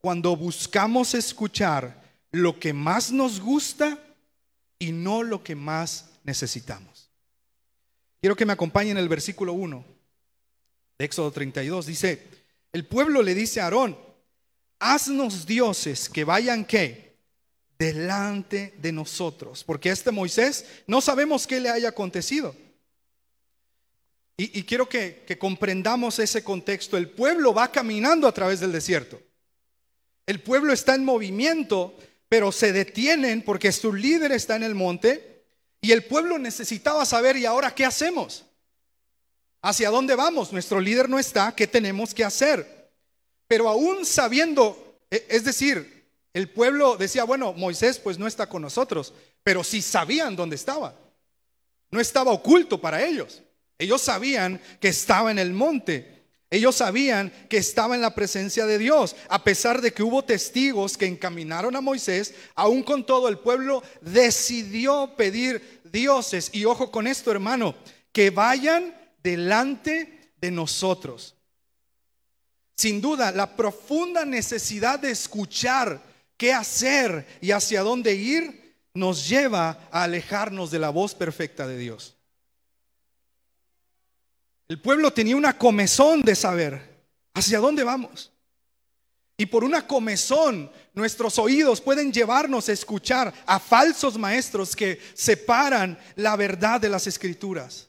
cuando 0.00 0.36
buscamos 0.36 1.14
escuchar 1.14 2.02
lo 2.30 2.58
que 2.58 2.72
más 2.72 3.12
nos 3.12 3.40
gusta 3.40 3.98
y 4.78 4.92
no 4.92 5.22
lo 5.22 5.42
que 5.42 5.54
más 5.54 6.10
necesitamos. 6.24 7.10
Quiero 8.20 8.36
que 8.36 8.46
me 8.46 8.52
acompañen 8.52 8.96
el 8.96 9.08
versículo 9.08 9.52
1 9.52 9.84
de 10.98 11.04
Éxodo 11.04 11.30
32. 11.30 11.86
Dice, 11.86 12.26
el 12.72 12.84
pueblo 12.84 13.22
le 13.22 13.34
dice 13.34 13.60
a 13.60 13.64
Aarón, 13.64 13.96
haznos 14.78 15.46
dioses 15.46 16.08
que 16.08 16.24
vayan 16.24 16.64
qué? 16.64 17.07
Delante 17.78 18.74
de 18.78 18.92
nosotros. 18.92 19.64
Porque 19.64 19.90
este 19.90 20.10
Moisés 20.10 20.64
no 20.86 21.00
sabemos 21.00 21.46
qué 21.46 21.60
le 21.60 21.70
haya 21.70 21.90
acontecido. 21.90 22.54
Y, 24.40 24.62
quiero 24.62 24.88
que, 24.88 25.24
que 25.26 25.36
comprendamos 25.36 26.20
ese 26.20 26.44
contexto. 26.44 26.96
El 26.96 27.10
pueblo 27.10 27.52
va 27.52 27.72
caminando 27.72 28.28
a 28.28 28.32
través 28.32 28.60
del 28.60 28.70
desierto. 28.70 29.20
El 30.26 30.40
pueblo 30.40 30.72
está 30.72 30.94
en 30.94 31.04
movimiento, 31.04 31.96
pero 32.28 32.52
se 32.52 32.72
detienen 32.72 33.42
porque 33.42 33.72
su 33.72 33.92
líder 33.92 34.30
está 34.30 34.54
en 34.54 34.62
el 34.62 34.76
monte 34.76 35.44
y 35.80 35.92
el 35.92 36.04
pueblo 36.04 36.38
necesitaba 36.38 37.04
saber, 37.04 37.36
¿y 37.36 37.46
ahora 37.46 37.74
qué 37.74 37.84
hacemos? 37.84 38.44
¿Hacia 39.62 39.90
dónde 39.90 40.14
vamos? 40.14 40.52
Nuestro 40.52 40.80
líder 40.80 41.08
no 41.08 41.18
está, 41.18 41.54
¿qué 41.54 41.66
tenemos 41.66 42.14
que 42.14 42.24
hacer? 42.24 42.90
Pero 43.46 43.68
aún 43.68 44.04
sabiendo, 44.04 44.98
e, 45.10 45.26
es 45.28 45.44
decir, 45.44 45.97
el 46.38 46.48
pueblo 46.48 46.96
decía, 46.96 47.24
bueno, 47.24 47.52
Moisés 47.52 47.98
pues 47.98 48.16
no 48.16 48.28
está 48.28 48.48
con 48.48 48.62
nosotros, 48.62 49.12
pero 49.42 49.64
sí 49.64 49.82
sabían 49.82 50.36
dónde 50.36 50.54
estaba. 50.54 50.94
No 51.90 51.98
estaba 51.98 52.30
oculto 52.30 52.80
para 52.80 53.04
ellos. 53.04 53.42
Ellos 53.76 54.00
sabían 54.00 54.60
que 54.80 54.86
estaba 54.86 55.32
en 55.32 55.40
el 55.40 55.52
monte. 55.52 56.26
Ellos 56.48 56.76
sabían 56.76 57.32
que 57.50 57.56
estaba 57.56 57.96
en 57.96 58.02
la 58.02 58.14
presencia 58.14 58.66
de 58.66 58.78
Dios, 58.78 59.16
a 59.28 59.42
pesar 59.42 59.80
de 59.80 59.92
que 59.92 60.04
hubo 60.04 60.24
testigos 60.24 60.96
que 60.96 61.06
encaminaron 61.06 61.74
a 61.74 61.80
Moisés, 61.80 62.34
aún 62.54 62.84
con 62.84 63.04
todo 63.04 63.28
el 63.28 63.40
pueblo 63.40 63.82
decidió 64.00 65.14
pedir 65.16 65.80
dioses. 65.90 66.50
Y 66.52 66.66
ojo 66.66 66.92
con 66.92 67.08
esto, 67.08 67.32
hermano, 67.32 67.74
que 68.12 68.30
vayan 68.30 68.96
delante 69.24 70.32
de 70.40 70.52
nosotros. 70.52 71.34
Sin 72.76 73.00
duda, 73.00 73.32
la 73.32 73.56
profunda 73.56 74.24
necesidad 74.24 75.00
de 75.00 75.10
escuchar 75.10 76.07
qué 76.38 76.54
hacer 76.54 77.26
y 77.42 77.50
hacia 77.50 77.82
dónde 77.82 78.14
ir 78.14 78.76
nos 78.94 79.28
lleva 79.28 79.88
a 79.90 80.04
alejarnos 80.04 80.70
de 80.70 80.78
la 80.78 80.88
voz 80.88 81.14
perfecta 81.14 81.66
de 81.66 81.76
Dios. 81.76 82.16
El 84.68 84.80
pueblo 84.80 85.12
tenía 85.12 85.36
una 85.36 85.58
comezón 85.58 86.22
de 86.22 86.34
saber 86.34 87.04
hacia 87.34 87.58
dónde 87.58 87.84
vamos. 87.84 88.32
Y 89.36 89.46
por 89.46 89.62
una 89.62 89.86
comezón 89.86 90.70
nuestros 90.94 91.38
oídos 91.38 91.80
pueden 91.80 92.12
llevarnos 92.12 92.68
a 92.68 92.72
escuchar 92.72 93.32
a 93.46 93.58
falsos 93.58 94.18
maestros 94.18 94.74
que 94.74 95.00
separan 95.14 95.98
la 96.16 96.34
verdad 96.36 96.80
de 96.80 96.88
las 96.88 97.06
escrituras. 97.06 97.88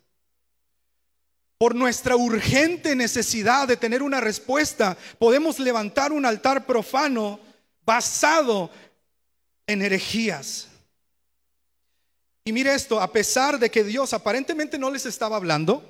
Por 1.58 1.76
nuestra 1.76 2.16
urgente 2.16 2.96
necesidad 2.96 3.68
de 3.68 3.78
tener 3.78 4.02
una 4.02 4.22
respuesta, 4.22 4.96
podemos 5.18 5.60
levantar 5.60 6.14
un 6.14 6.26
altar 6.26 6.66
profano 6.66 7.40
basado 7.90 8.70
en 9.66 9.82
herejías. 9.82 10.68
Y 12.46 12.52
mire 12.52 12.76
esto, 12.76 13.02
a 13.02 13.12
pesar 13.12 13.58
de 13.58 13.72
que 13.72 13.84
Dios 13.84 14.14
aparentemente 14.14 14.78
no 14.78 14.92
les 14.92 15.08
estaba 15.08 15.38
hablando, 15.38 15.84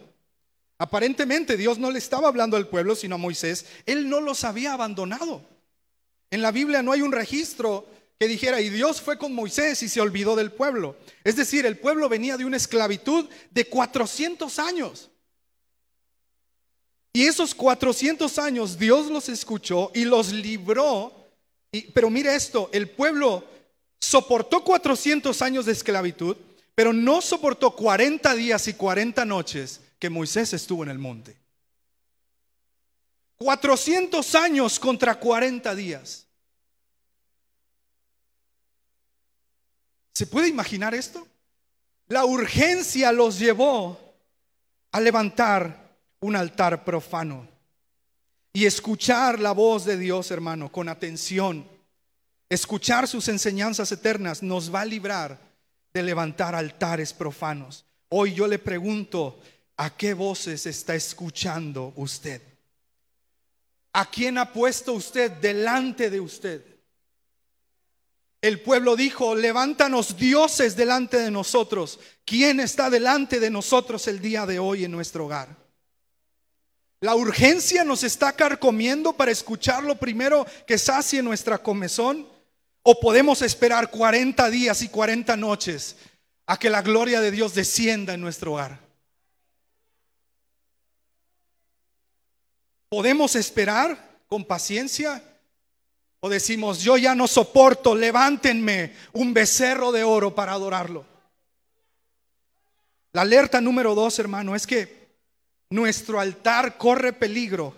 Aparentemente 0.81 1.57
Dios 1.57 1.77
no 1.77 1.91
le 1.91 1.99
estaba 1.99 2.29
hablando 2.29 2.55
al 2.55 2.69
pueblo, 2.69 2.95
sino 2.95 3.15
a 3.15 3.17
Moisés. 3.17 3.65
Él 3.85 4.09
no 4.09 4.21
los 4.21 4.45
había 4.45 4.71
abandonado. 4.71 5.41
En 6.31 6.41
la 6.41 6.51
Biblia 6.51 6.81
no 6.81 6.93
hay 6.93 7.01
un 7.01 7.11
registro 7.11 7.85
que 8.17 8.29
dijera, 8.29 8.61
y 8.61 8.69
Dios 8.69 9.01
fue 9.01 9.17
con 9.17 9.35
Moisés 9.35 9.83
y 9.83 9.89
se 9.89 9.99
olvidó 9.99 10.37
del 10.37 10.53
pueblo. 10.53 10.95
Es 11.25 11.35
decir, 11.35 11.65
el 11.65 11.77
pueblo 11.77 12.07
venía 12.07 12.37
de 12.37 12.45
una 12.45 12.55
esclavitud 12.55 13.27
de 13.51 13.65
400 13.65 14.57
años. 14.57 15.09
Y 17.11 17.25
esos 17.25 17.53
400 17.53 18.39
años 18.39 18.79
Dios 18.79 19.07
los 19.07 19.27
escuchó 19.27 19.91
y 19.93 20.05
los 20.05 20.31
libró. 20.31 21.18
Pero 21.93 22.09
mire 22.09 22.35
esto, 22.35 22.69
el 22.73 22.89
pueblo 22.89 23.43
soportó 23.99 24.63
400 24.63 25.41
años 25.41 25.65
de 25.65 25.73
esclavitud, 25.73 26.35
pero 26.73 26.93
no 26.93 27.21
soportó 27.21 27.75
40 27.75 28.33
días 28.35 28.67
y 28.67 28.73
40 28.73 29.25
noches 29.25 29.81
que 29.99 30.09
Moisés 30.09 30.53
estuvo 30.53 30.83
en 30.83 30.89
el 30.89 30.97
monte. 30.97 31.37
400 33.37 34.35
años 34.35 34.79
contra 34.79 35.19
40 35.19 35.75
días. 35.75 36.25
¿Se 40.13 40.25
puede 40.27 40.49
imaginar 40.49 40.93
esto? 40.93 41.25
La 42.07 42.25
urgencia 42.25 43.11
los 43.11 43.39
llevó 43.39 43.97
a 44.91 44.99
levantar 44.99 45.95
un 46.19 46.35
altar 46.35 46.83
profano 46.83 47.47
y 48.53 48.65
escuchar 48.65 49.39
la 49.39 49.51
voz 49.51 49.85
de 49.85 49.97
Dios, 49.97 50.31
hermano, 50.31 50.71
con 50.71 50.89
atención. 50.89 51.67
Escuchar 52.49 53.07
sus 53.07 53.27
enseñanzas 53.27 53.91
eternas 53.91 54.41
nos 54.41 54.73
va 54.73 54.81
a 54.81 54.85
librar 54.85 55.39
de 55.93 56.03
levantar 56.03 56.55
altares 56.55 57.13
profanos. 57.13 57.85
Hoy 58.09 58.33
yo 58.33 58.47
le 58.47 58.57
pregunto, 58.57 59.39
¿A 59.79 59.95
qué 59.95 60.13
voces 60.13 60.65
está 60.65 60.93
escuchando 60.93 61.93
usted? 61.95 62.41
¿A 63.93 64.11
quién 64.11 64.37
ha 64.37 64.51
puesto 64.51 64.91
usted 64.91 65.31
delante 65.31 66.09
de 66.09 66.19
usted? 66.19 66.61
El 68.41 68.59
pueblo 68.59 68.97
dijo, 68.97 69.35
levántanos 69.35 70.17
dioses 70.17 70.75
delante 70.75 71.15
de 71.17 71.31
nosotros. 71.31 71.97
¿Quién 72.25 72.59
está 72.59 72.89
delante 72.89 73.39
de 73.39 73.49
nosotros 73.49 74.05
el 74.09 74.19
día 74.19 74.45
de 74.45 74.59
hoy 74.59 74.83
en 74.83 74.91
nuestro 74.91 75.27
hogar? 75.27 75.55
La 77.01 77.15
urgencia 77.15 77.83
nos 77.85 78.03
está 78.03 78.33
carcomiendo 78.33 79.13
para 79.13 79.31
escuchar 79.31 79.83
lo 79.83 79.95
primero 79.95 80.45
que 80.67 80.77
sacie 80.77 81.21
nuestra 81.21 81.57
comezón. 81.57 82.27
¿O 82.81 82.99
podemos 82.99 83.41
esperar 83.41 83.89
40 83.89 84.49
días 84.49 84.81
y 84.81 84.89
40 84.89 85.35
noches 85.37 85.95
a 86.45 86.57
que 86.57 86.69
la 86.69 86.81
gloria 86.81 87.21
de 87.21 87.31
Dios 87.31 87.53
descienda 87.53 88.13
en 88.13 88.21
nuestro 88.21 88.53
hogar? 88.53 88.79
¿Podemos 92.89 93.35
esperar 93.35 94.19
con 94.27 94.43
paciencia? 94.43 95.23
¿O 96.21 96.27
decimos, 96.29 96.81
yo 96.81 96.97
ya 96.97 97.15
no 97.15 97.27
soporto, 97.27 97.95
levántenme 97.95 98.93
un 99.13 99.33
becerro 99.33 99.91
de 99.91 100.03
oro 100.03 100.35
para 100.35 100.53
adorarlo? 100.53 101.05
La 103.13 103.21
alerta 103.21 103.61
número 103.61 103.95
dos, 103.95 104.19
hermano, 104.19 104.55
es 104.55 104.67
que 104.67 104.98
nuestro 105.69 106.19
altar 106.19 106.77
corre 106.77 107.13
peligro 107.13 107.75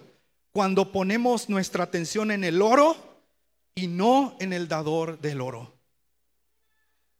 cuando 0.51 0.91
ponemos 0.91 1.49
nuestra 1.49 1.83
atención 1.83 2.31
en 2.31 2.43
el 2.43 2.61
oro 2.61 2.95
y 3.75 3.87
no 3.87 4.35
en 4.39 4.53
el 4.53 4.67
dador 4.67 5.19
del 5.19 5.41
oro. 5.41 5.73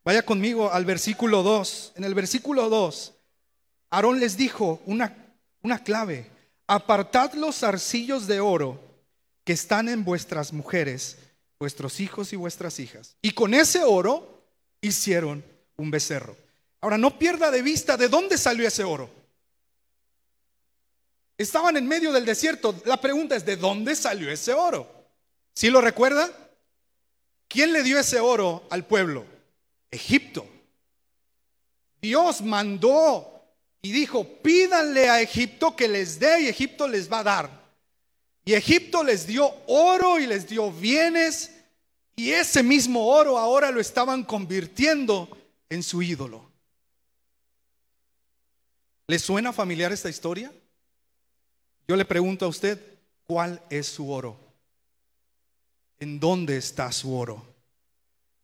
Vaya 0.04 0.24
conmigo 0.24 0.72
al 0.72 0.86
versículo 0.86 1.44
2. 1.44 1.94
En 1.96 2.04
el 2.04 2.13
versículo 2.13 2.70
2, 2.70 3.13
Aarón 3.92 4.20
les 4.20 4.36
dijo 4.36 4.82
una, 4.86 5.16
una 5.62 5.84
clave 5.84 6.30
apartad 6.68 7.34
los 7.34 7.63
arcillos 7.63 8.28
de 8.28 8.40
oro 8.40 8.80
que 9.44 9.54
están 9.54 9.90
en 9.90 10.06
vuestras 10.06 10.54
mujeres, 10.54 11.18
vuestros 11.60 12.00
hijos 12.00 12.32
y 12.32 12.38
vuestras 12.38 12.80
hijas. 12.80 13.18
Y 13.22 13.32
con 13.32 13.54
ese 13.54 13.84
oro 13.84 14.42
hicieron 14.80 15.44
un 15.75 15.92
becerro. 15.92 16.36
Ahora, 16.80 16.98
no 16.98 17.20
pierda 17.20 17.51
de 17.51 17.62
vista 17.62 17.98
de 17.98 18.08
dónde 18.08 18.38
salió 18.38 18.68
ese 18.68 18.84
oro. 18.84 19.10
Estaban 21.41 21.75
en 21.75 21.88
medio 21.88 22.12
del 22.12 22.24
desierto. 22.24 22.75
La 22.86 23.01
pregunta 23.01 23.36
es, 23.36 23.43
¿de 23.43 23.55
dónde 23.57 23.95
salió 23.95 24.29
ese 24.29 24.53
oro? 24.53 24.88
¿Sí 25.55 25.71
lo 25.71 25.81
recuerda? 25.81 26.29
¿Quién 27.48 27.74
le 27.74 27.81
dio 27.81 27.98
ese 27.98 28.19
oro 28.19 28.67
al 28.69 28.86
pueblo? 28.86 29.25
Egipto. 29.89 30.48
Dios 32.00 32.41
mandó 32.41 33.43
y 33.81 33.91
dijo, 33.91 34.24
pídanle 34.24 35.10
a 35.10 35.19
Egipto 35.19 35.75
que 35.75 35.88
les 35.88 36.19
dé 36.19 36.41
y 36.41 36.48
Egipto 36.48 36.88
les 36.88 37.12
va 37.12 37.19
a 37.19 37.24
dar. 37.24 37.62
Y 38.45 38.53
Egipto 38.53 39.03
les 39.03 39.25
dio 39.25 39.51
oro 39.65 40.19
y 40.19 40.27
les 40.27 40.48
dio 40.48 40.71
bienes 40.71 41.51
y 42.15 42.31
ese 42.31 42.62
mismo 42.62 43.07
oro 43.07 43.39
ahora 43.39 43.71
lo 43.71 43.81
estaban 43.81 44.24
convirtiendo 44.24 45.27
en 45.69 45.81
su 45.81 46.03
ídolo. 46.03 46.51
¿Le 49.07 49.17
suena 49.17 49.51
familiar 49.51 49.91
esta 49.91 50.10
historia? 50.10 50.51
Yo 51.91 51.98
le 51.98 52.05
pregunto 52.05 52.45
a 52.45 52.48
usted, 52.48 52.79
¿cuál 53.27 53.62
es 53.69 53.86
su 53.86 54.10
oro? 54.10 54.39
¿En 56.00 56.21
dónde 56.21 56.55
está 56.55 56.89
su 56.93 57.13
oro? 57.13 57.45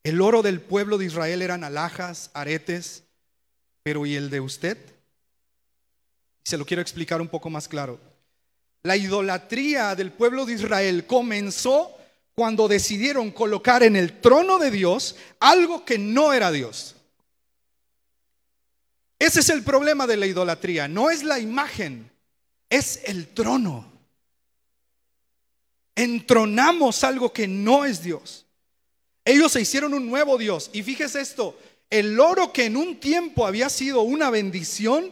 El 0.04 0.20
oro 0.20 0.42
del 0.42 0.60
pueblo 0.60 0.98
de 0.98 1.06
Israel 1.06 1.42
eran 1.42 1.64
alhajas, 1.64 2.30
aretes, 2.34 3.04
pero 3.84 4.06
¿y 4.06 4.16
el 4.16 4.30
de 4.30 4.42
usted? 4.42 4.78
Se 6.44 6.58
lo 6.58 6.66
quiero 6.66 6.82
explicar 6.82 7.22
un 7.22 7.30
poco 7.30 7.50
más 7.50 7.70
claro. 7.70 8.02
La 8.84 8.98
idolatría 8.98 9.96
del 9.96 10.12
pueblo 10.12 10.46
de 10.46 10.56
Israel 10.56 11.06
comenzó 11.06 11.98
cuando 12.36 12.68
decidieron 12.68 13.32
colocar 13.32 13.82
en 13.82 13.96
el 13.96 14.20
trono 14.20 14.60
de 14.60 14.72
Dios 14.72 15.16
algo 15.40 15.86
que 15.86 15.98
no 15.98 16.34
era 16.34 16.52
Dios. 16.52 16.98
Ese 19.18 19.40
es 19.40 19.50
el 19.50 19.64
problema 19.64 20.06
de 20.06 20.18
la 20.18 20.26
idolatría, 20.26 20.90
no 20.90 21.10
es 21.10 21.24
la 21.24 21.40
imagen, 21.40 22.12
es 22.70 23.02
el 23.06 23.28
trono. 23.28 23.86
Entronamos 25.96 27.04
algo 27.04 27.34
que 27.34 27.48
no 27.48 27.86
es 27.86 28.04
Dios. 28.04 28.46
Ellos 29.26 29.52
se 29.52 29.62
hicieron 29.62 29.94
un 29.94 30.08
nuevo 30.08 30.38
Dios. 30.38 30.70
Y 30.74 30.84
fíjese 30.84 31.22
esto, 31.22 31.58
el 31.90 32.20
oro 32.20 32.54
que 32.54 32.66
en 32.66 32.78
un 32.78 33.00
tiempo 33.00 33.46
había 33.46 33.70
sido 33.70 34.02
una 34.02 34.30
bendición, 34.30 35.12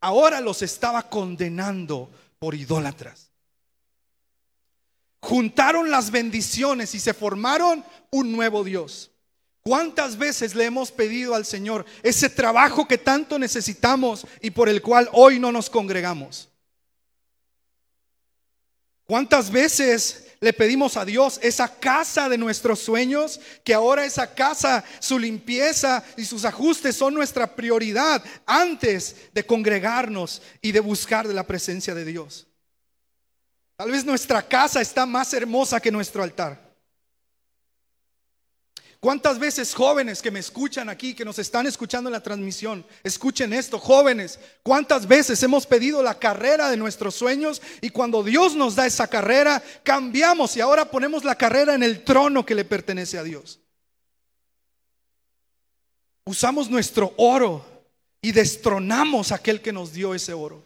ahora 0.00 0.40
los 0.40 0.62
estaba 0.62 1.08
condenando 1.08 2.10
por 2.38 2.54
idólatras. 2.54 3.30
Juntaron 5.20 5.90
las 5.90 6.10
bendiciones 6.10 6.94
y 6.94 7.00
se 7.00 7.12
formaron 7.12 7.84
un 8.10 8.32
nuevo 8.32 8.62
Dios. 8.64 9.10
¿Cuántas 9.62 10.16
veces 10.16 10.54
le 10.54 10.64
hemos 10.64 10.92
pedido 10.92 11.34
al 11.34 11.44
Señor 11.44 11.84
ese 12.04 12.30
trabajo 12.30 12.86
que 12.86 12.98
tanto 12.98 13.36
necesitamos 13.36 14.24
y 14.40 14.50
por 14.50 14.68
el 14.68 14.80
cual 14.80 15.08
hoy 15.12 15.40
no 15.40 15.50
nos 15.50 15.68
congregamos? 15.68 16.48
¿Cuántas 19.06 19.50
veces 19.50 20.26
le 20.40 20.52
pedimos 20.52 20.96
a 20.96 21.04
Dios 21.04 21.38
esa 21.42 21.68
casa 21.68 22.28
de 22.28 22.36
nuestros 22.36 22.80
sueños, 22.80 23.40
que 23.64 23.72
ahora 23.72 24.04
esa 24.04 24.34
casa, 24.34 24.84
su 24.98 25.18
limpieza 25.18 26.04
y 26.16 26.24
sus 26.24 26.44
ajustes 26.44 26.96
son 26.96 27.14
nuestra 27.14 27.54
prioridad 27.54 28.22
antes 28.44 29.16
de 29.32 29.46
congregarnos 29.46 30.42
y 30.60 30.72
de 30.72 30.80
buscar 30.80 31.26
de 31.26 31.34
la 31.34 31.46
presencia 31.46 31.94
de 31.94 32.04
Dios? 32.04 32.46
Tal 33.76 33.90
vez 33.90 34.04
nuestra 34.04 34.42
casa 34.42 34.80
está 34.80 35.06
más 35.06 35.32
hermosa 35.34 35.80
que 35.80 35.92
nuestro 35.92 36.22
altar. 36.22 36.65
¿Cuántas 39.00 39.38
veces 39.38 39.74
jóvenes 39.74 40.22
que 40.22 40.30
me 40.30 40.40
escuchan 40.40 40.88
aquí, 40.88 41.14
que 41.14 41.24
nos 41.24 41.38
están 41.38 41.66
escuchando 41.66 42.08
en 42.08 42.12
la 42.12 42.22
transmisión, 42.22 42.84
escuchen 43.04 43.52
esto, 43.52 43.78
jóvenes, 43.78 44.38
cuántas 44.62 45.06
veces 45.06 45.42
hemos 45.42 45.66
pedido 45.66 46.02
la 46.02 46.18
carrera 46.18 46.70
de 46.70 46.76
nuestros 46.76 47.14
sueños 47.14 47.60
y 47.80 47.90
cuando 47.90 48.22
Dios 48.22 48.56
nos 48.56 48.74
da 48.74 48.86
esa 48.86 49.06
carrera, 49.06 49.62
cambiamos 49.82 50.56
y 50.56 50.60
ahora 50.60 50.90
ponemos 50.90 51.24
la 51.24 51.36
carrera 51.36 51.74
en 51.74 51.82
el 51.82 52.04
trono 52.04 52.46
que 52.46 52.54
le 52.54 52.64
pertenece 52.64 53.18
a 53.18 53.22
Dios? 53.22 53.60
Usamos 56.24 56.68
nuestro 56.70 57.14
oro 57.18 57.64
y 58.20 58.32
destronamos 58.32 59.30
a 59.30 59.36
aquel 59.36 59.60
que 59.60 59.72
nos 59.72 59.92
dio 59.92 60.14
ese 60.14 60.32
oro. 60.32 60.64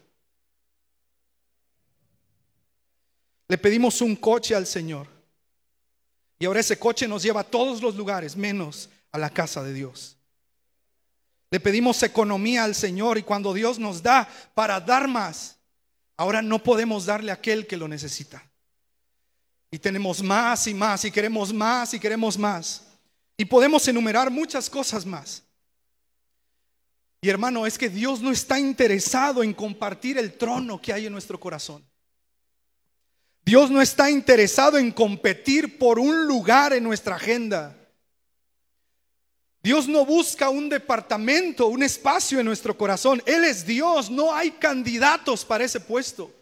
Le 3.48 3.58
pedimos 3.58 4.00
un 4.00 4.14
coche 4.14 4.54
al 4.54 4.66
Señor. 4.66 5.19
Y 6.40 6.46
ahora 6.46 6.60
ese 6.60 6.78
coche 6.78 7.06
nos 7.06 7.22
lleva 7.22 7.42
a 7.42 7.44
todos 7.44 7.82
los 7.82 7.94
lugares, 7.94 8.34
menos 8.34 8.88
a 9.12 9.18
la 9.18 9.28
casa 9.28 9.62
de 9.62 9.74
Dios. 9.74 10.16
Le 11.50 11.60
pedimos 11.60 12.02
economía 12.02 12.64
al 12.64 12.74
Señor 12.74 13.18
y 13.18 13.22
cuando 13.22 13.52
Dios 13.52 13.78
nos 13.78 14.02
da 14.02 14.26
para 14.54 14.80
dar 14.80 15.06
más, 15.06 15.58
ahora 16.16 16.40
no 16.40 16.62
podemos 16.62 17.04
darle 17.04 17.30
a 17.30 17.34
aquel 17.34 17.66
que 17.66 17.76
lo 17.76 17.86
necesita. 17.86 18.42
Y 19.70 19.78
tenemos 19.78 20.22
más 20.22 20.66
y 20.66 20.72
más 20.72 21.04
y 21.04 21.10
queremos 21.10 21.52
más 21.52 21.92
y 21.92 22.00
queremos 22.00 22.38
más. 22.38 22.84
Y 23.36 23.44
podemos 23.44 23.86
enumerar 23.86 24.30
muchas 24.30 24.70
cosas 24.70 25.04
más. 25.04 25.42
Y 27.20 27.28
hermano, 27.28 27.66
es 27.66 27.76
que 27.76 27.90
Dios 27.90 28.22
no 28.22 28.30
está 28.30 28.58
interesado 28.58 29.42
en 29.42 29.52
compartir 29.52 30.16
el 30.16 30.38
trono 30.38 30.80
que 30.80 30.94
hay 30.94 31.04
en 31.04 31.12
nuestro 31.12 31.38
corazón. 31.38 31.84
Dios 33.44 33.70
no 33.70 33.80
está 33.80 34.10
interesado 34.10 34.78
en 34.78 34.92
competir 34.92 35.78
por 35.78 35.98
un 35.98 36.26
lugar 36.26 36.72
en 36.72 36.84
nuestra 36.84 37.16
agenda. 37.16 37.76
Dios 39.62 39.88
no 39.88 40.06
busca 40.06 40.48
un 40.48 40.68
departamento, 40.68 41.66
un 41.66 41.82
espacio 41.82 42.40
en 42.40 42.46
nuestro 42.46 42.76
corazón. 42.76 43.22
Él 43.26 43.44
es 43.44 43.66
Dios, 43.66 44.10
no 44.10 44.34
hay 44.34 44.52
candidatos 44.52 45.44
para 45.44 45.64
ese 45.64 45.80
puesto. 45.80 46.32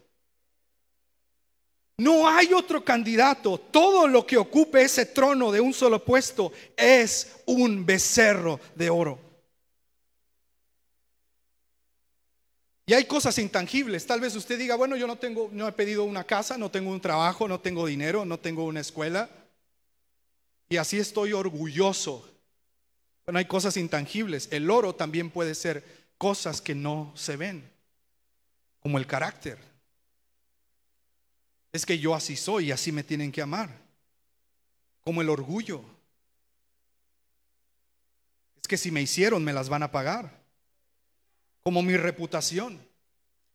No 1.96 2.28
hay 2.28 2.52
otro 2.52 2.84
candidato. 2.84 3.58
Todo 3.58 4.06
lo 4.06 4.24
que 4.24 4.36
ocupe 4.36 4.82
ese 4.82 5.04
trono 5.04 5.50
de 5.50 5.60
un 5.60 5.74
solo 5.74 6.04
puesto 6.04 6.52
es 6.76 7.36
un 7.44 7.84
becerro 7.84 8.60
de 8.76 8.88
oro. 8.88 9.27
Y 12.88 12.94
hay 12.94 13.04
cosas 13.04 13.36
intangibles. 13.36 14.06
Tal 14.06 14.18
vez 14.18 14.34
usted 14.34 14.58
diga, 14.58 14.74
bueno, 14.74 14.96
yo 14.96 15.06
no 15.06 15.16
tengo, 15.16 15.50
no 15.52 15.68
he 15.68 15.72
pedido 15.72 16.04
una 16.04 16.24
casa, 16.24 16.56
no 16.56 16.70
tengo 16.70 16.90
un 16.90 17.02
trabajo, 17.02 17.46
no 17.46 17.60
tengo 17.60 17.86
dinero, 17.86 18.24
no 18.24 18.40
tengo 18.40 18.64
una 18.64 18.80
escuela. 18.80 19.28
Y 20.70 20.78
así 20.78 20.98
estoy 20.98 21.34
orgulloso. 21.34 22.26
Bueno, 23.26 23.40
hay 23.40 23.44
cosas 23.44 23.76
intangibles. 23.76 24.48
El 24.50 24.70
oro 24.70 24.94
también 24.94 25.28
puede 25.28 25.54
ser 25.54 25.84
cosas 26.16 26.62
que 26.62 26.74
no 26.74 27.12
se 27.14 27.36
ven, 27.36 27.70
como 28.80 28.96
el 28.96 29.06
carácter. 29.06 29.58
Es 31.72 31.84
que 31.84 31.98
yo 31.98 32.14
así 32.14 32.36
soy 32.36 32.68
y 32.68 32.72
así 32.72 32.90
me 32.90 33.04
tienen 33.04 33.30
que 33.30 33.42
amar. 33.42 33.68
Como 35.04 35.20
el 35.20 35.28
orgullo. 35.28 35.84
Es 38.62 38.66
que 38.66 38.78
si 38.78 38.90
me 38.90 39.02
hicieron, 39.02 39.44
me 39.44 39.52
las 39.52 39.68
van 39.68 39.82
a 39.82 39.92
pagar 39.92 40.47
como 41.62 41.82
mi 41.82 41.96
reputación. 41.96 42.80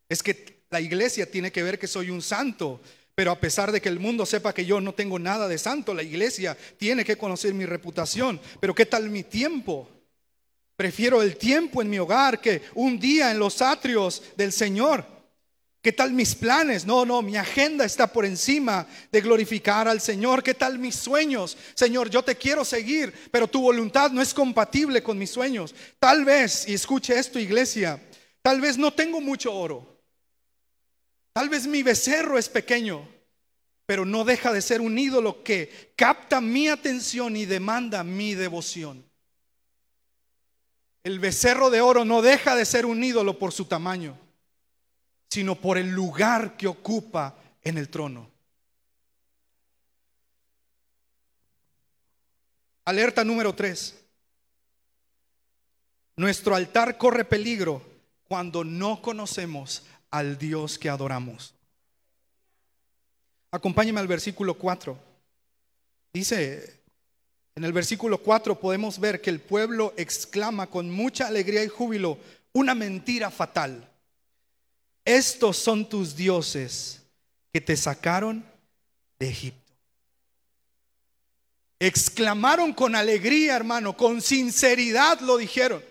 Es 0.10 0.22
que 0.22 0.64
la 0.70 0.82
iglesia 0.82 1.30
tiene 1.30 1.52
que 1.52 1.64
ver 1.64 1.80
que 1.80 1.88
soy 1.88 2.10
un 2.10 2.22
santo, 2.22 2.82
pero 3.16 3.32
a 3.32 3.40
pesar 3.40 3.72
de 3.72 3.82
que 3.82 3.90
el 3.90 4.00
mundo 4.00 4.26
sepa 4.26 4.54
que 4.54 4.66
yo 4.66 4.82
no 4.82 4.94
tengo 4.94 5.20
nada 5.20 5.48
de 5.48 5.58
santo, 5.58 5.94
la 5.94 6.04
iglesia 6.04 6.58
tiene 6.78 7.06
que 7.06 7.18
conocer 7.18 7.54
mi 7.54 7.66
reputación. 7.66 8.40
Pero 8.60 8.74
¿qué 8.74 8.86
tal 8.86 9.10
mi 9.10 9.24
tiempo? 9.24 9.90
Prefiero 10.76 11.22
el 11.22 11.38
tiempo 11.38 11.82
en 11.82 11.90
mi 11.90 12.00
hogar 12.00 12.42
que 12.42 12.64
un 12.74 13.00
día 13.00 13.32
en 13.32 13.40
los 13.40 13.62
atrios 13.62 14.24
del 14.36 14.52
Señor. 14.52 15.06
¿Qué 15.84 15.92
tal 15.92 16.14
mis 16.14 16.34
planes? 16.34 16.86
No, 16.86 17.04
no, 17.04 17.22
mi 17.22 17.36
agenda 17.36 17.84
está 17.84 18.08
por 18.08 18.24
encima 18.26 18.88
de 19.12 19.20
glorificar 19.20 19.86
al 19.86 20.00
Señor. 20.00 20.42
¿Qué 20.42 20.54
tal 20.54 20.80
mis 20.80 20.96
sueños? 20.96 21.58
Señor, 21.76 22.10
yo 22.10 22.24
te 22.24 22.38
quiero 22.38 22.64
seguir, 22.64 23.14
pero 23.30 23.50
tu 23.50 23.60
voluntad 23.62 24.10
no 24.10 24.22
es 24.22 24.34
compatible 24.34 25.04
con 25.04 25.18
mis 25.18 25.32
sueños. 25.32 25.76
Tal 26.00 26.24
vez, 26.24 26.70
y 26.70 26.74
escuche 26.74 27.20
esto 27.20 27.38
iglesia, 27.38 28.02
tal 28.42 28.62
vez 28.62 28.78
no 28.78 28.94
tengo 28.94 29.20
mucho 29.20 29.54
oro. 29.54 30.02
Tal 31.34 31.50
vez 31.50 31.68
mi 31.68 31.84
becerro 31.84 32.38
es 32.38 32.48
pequeño, 32.48 33.06
pero 33.86 34.06
no 34.06 34.24
deja 34.24 34.54
de 34.54 34.62
ser 34.62 34.80
un 34.80 34.98
ídolo 34.98 35.44
que 35.44 35.92
capta 35.98 36.40
mi 36.40 36.70
atención 36.70 37.36
y 37.36 37.44
demanda 37.44 38.06
mi 38.06 38.36
devoción. 38.36 39.04
El 41.04 41.20
becerro 41.20 41.70
de 41.70 41.82
oro 41.82 42.06
no 42.06 42.22
deja 42.22 42.56
de 42.56 42.64
ser 42.64 42.86
un 42.86 43.04
ídolo 43.04 43.38
por 43.38 43.52
su 43.52 43.66
tamaño 43.66 44.23
sino 45.34 45.56
por 45.56 45.80
el 45.80 45.90
lugar 45.90 46.56
que 46.58 46.68
ocupa 46.68 47.36
en 47.64 47.80
el 47.80 47.90
trono. 47.90 48.30
Alerta 52.86 53.24
número 53.24 53.56
tres. 53.56 54.00
Nuestro 56.18 56.54
altar 56.54 57.00
corre 57.00 57.26
peligro 57.26 57.82
cuando 58.28 58.64
no 58.64 59.02
conocemos 59.02 59.84
al 60.12 60.38
Dios 60.38 60.78
que 60.78 60.88
adoramos. 60.88 61.56
Acompáñeme 63.50 64.02
al 64.02 64.08
versículo 64.08 64.54
4. 64.54 64.96
Dice, 66.14 66.80
en 67.56 67.64
el 67.64 67.74
versículo 67.74 68.20
4 68.20 68.60
podemos 68.60 69.00
ver 69.00 69.20
que 69.20 69.32
el 69.32 69.40
pueblo 69.40 69.96
exclama 69.98 70.68
con 70.68 70.92
mucha 70.92 71.26
alegría 71.26 71.64
y 71.64 71.70
júbilo 71.70 72.20
una 72.52 72.76
mentira 72.76 73.32
fatal. 73.32 73.90
Estos 75.06 75.58
son 75.58 75.88
tus 75.88 76.16
dioses 76.16 77.02
que 77.52 77.62
te 77.62 77.76
sacaron 77.76 78.46
de 79.20 79.30
Egipto. 79.30 79.74
Exclamaron 81.80 82.74
con 82.74 82.96
alegría, 82.96 83.56
hermano, 83.56 83.98
con 83.98 84.22
sinceridad 84.22 85.20
lo 85.20 85.38
dijeron. 85.38 85.84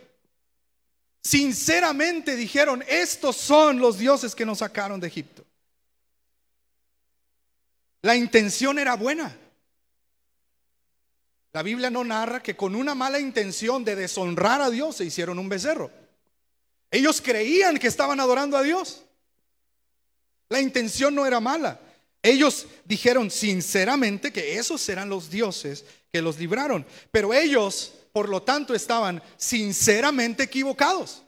Sinceramente 1.23 2.35
dijeron, 2.35 2.83
estos 2.89 3.37
son 3.37 3.79
los 3.79 3.99
dioses 3.99 4.35
que 4.35 4.47
nos 4.47 4.59
sacaron 4.59 4.99
de 4.99 5.09
Egipto. 5.09 5.45
La 8.01 8.17
intención 8.17 8.79
era 8.79 8.97
buena. 8.97 9.37
La 11.53 11.63
Biblia 11.63 11.91
no 11.91 12.03
narra 12.03 12.43
que 12.43 12.57
con 12.57 12.75
una 12.75 12.95
mala 12.95 13.21
intención 13.21 13.85
de 13.85 13.95
deshonrar 13.95 14.63
a 14.63 14.71
Dios 14.71 14.97
se 14.97 15.05
hicieron 15.05 15.39
un 15.39 15.49
becerro. 15.49 15.91
Ellos 16.93 17.23
creían 17.23 17.79
que 17.79 17.89
estaban 17.89 18.21
adorando 18.21 18.57
a 18.57 18.63
Dios. 18.63 19.03
La 20.51 20.61
intención 20.61 21.15
no 21.15 21.27
era 21.27 21.41
mala. 21.41 21.81
Ellos 22.23 22.67
dijeron 22.85 23.31
sinceramente 23.31 24.31
que 24.31 24.59
esos 24.59 24.87
eran 24.91 25.09
los 25.09 25.31
dioses 25.31 25.87
que 26.13 26.21
los 26.21 26.39
libraron. 26.39 26.87
Pero 27.11 27.33
ellos, 27.33 27.95
por 28.13 28.29
lo 28.29 28.43
tanto, 28.43 28.75
estaban 28.75 29.23
sinceramente 29.39 30.43
equivocados. 30.43 31.23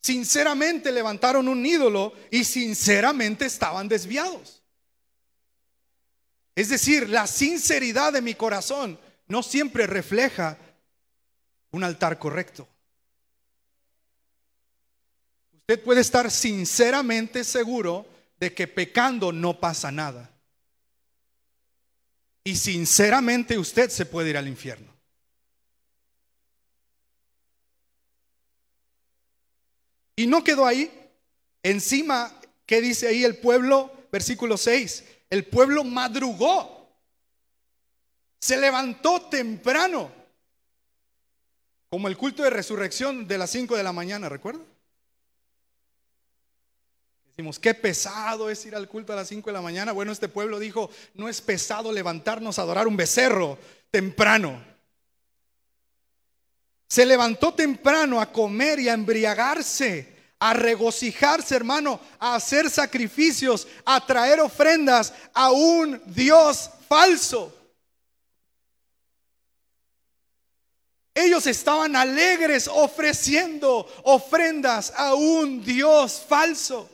Sinceramente 0.00 0.92
levantaron 0.92 1.48
un 1.48 1.66
ídolo 1.66 2.14
y 2.30 2.44
sinceramente 2.44 3.44
estaban 3.44 3.88
desviados. 3.88 4.62
Es 6.54 6.68
decir, 6.68 7.08
la 7.08 7.26
sinceridad 7.26 8.12
de 8.12 8.22
mi 8.22 8.34
corazón 8.34 9.00
no 9.26 9.42
siempre 9.42 9.88
refleja 9.88 10.56
un 11.70 11.84
altar 11.84 12.18
correcto. 12.18 12.66
Usted 15.52 15.82
puede 15.82 16.00
estar 16.00 16.30
sinceramente 16.30 17.44
seguro 17.44 18.06
de 18.40 18.54
que 18.54 18.66
pecando 18.66 19.32
no 19.32 19.60
pasa 19.60 19.90
nada. 19.92 20.30
Y 22.42 22.56
sinceramente 22.56 23.58
usted 23.58 23.90
se 23.90 24.06
puede 24.06 24.30
ir 24.30 24.38
al 24.38 24.48
infierno. 24.48 24.90
Y 30.16 30.26
no 30.26 30.42
quedó 30.42 30.66
ahí. 30.66 30.90
Encima, 31.62 32.32
¿qué 32.64 32.80
dice 32.80 33.08
ahí 33.08 33.24
el 33.24 33.36
pueblo? 33.36 33.92
Versículo 34.10 34.56
6. 34.56 35.04
El 35.30 35.44
pueblo 35.44 35.84
madrugó. 35.84 36.90
Se 38.40 38.56
levantó 38.56 39.28
temprano. 39.28 40.17
Como 41.90 42.08
el 42.08 42.16
culto 42.16 42.42
de 42.42 42.50
resurrección 42.50 43.26
de 43.26 43.38
las 43.38 43.50
5 43.50 43.76
de 43.76 43.82
la 43.82 43.92
mañana, 43.92 44.28
¿recuerda? 44.28 44.60
Decimos, 47.30 47.58
qué 47.58 47.72
pesado 47.72 48.50
es 48.50 48.66
ir 48.66 48.74
al 48.74 48.88
culto 48.88 49.12
a 49.12 49.16
las 49.16 49.28
5 49.28 49.48
de 49.48 49.54
la 49.54 49.62
mañana. 49.62 49.92
Bueno, 49.92 50.12
este 50.12 50.28
pueblo 50.28 50.58
dijo, 50.58 50.90
no 51.14 51.28
es 51.28 51.40
pesado 51.40 51.92
levantarnos 51.92 52.58
a 52.58 52.62
adorar 52.62 52.88
un 52.88 52.96
becerro 52.96 53.58
temprano. 53.90 54.60
Se 56.88 57.06
levantó 57.06 57.54
temprano 57.54 58.20
a 58.20 58.32
comer 58.32 58.80
y 58.80 58.88
a 58.88 58.94
embriagarse, 58.94 60.16
a 60.40 60.52
regocijarse, 60.52 61.54
hermano, 61.54 62.00
a 62.18 62.34
hacer 62.34 62.68
sacrificios, 62.70 63.68
a 63.84 64.04
traer 64.04 64.40
ofrendas 64.40 65.14
a 65.32 65.50
un 65.50 66.02
Dios 66.06 66.70
falso. 66.88 67.57
Ellos 71.18 71.48
estaban 71.48 71.96
alegres 71.96 72.68
ofreciendo 72.68 73.92
ofrendas 74.04 74.92
a 74.96 75.14
un 75.14 75.64
Dios 75.64 76.24
falso. 76.28 76.88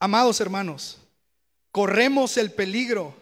Amados 0.00 0.40
hermanos, 0.40 0.96
corremos 1.70 2.38
el 2.38 2.50
peligro 2.50 3.14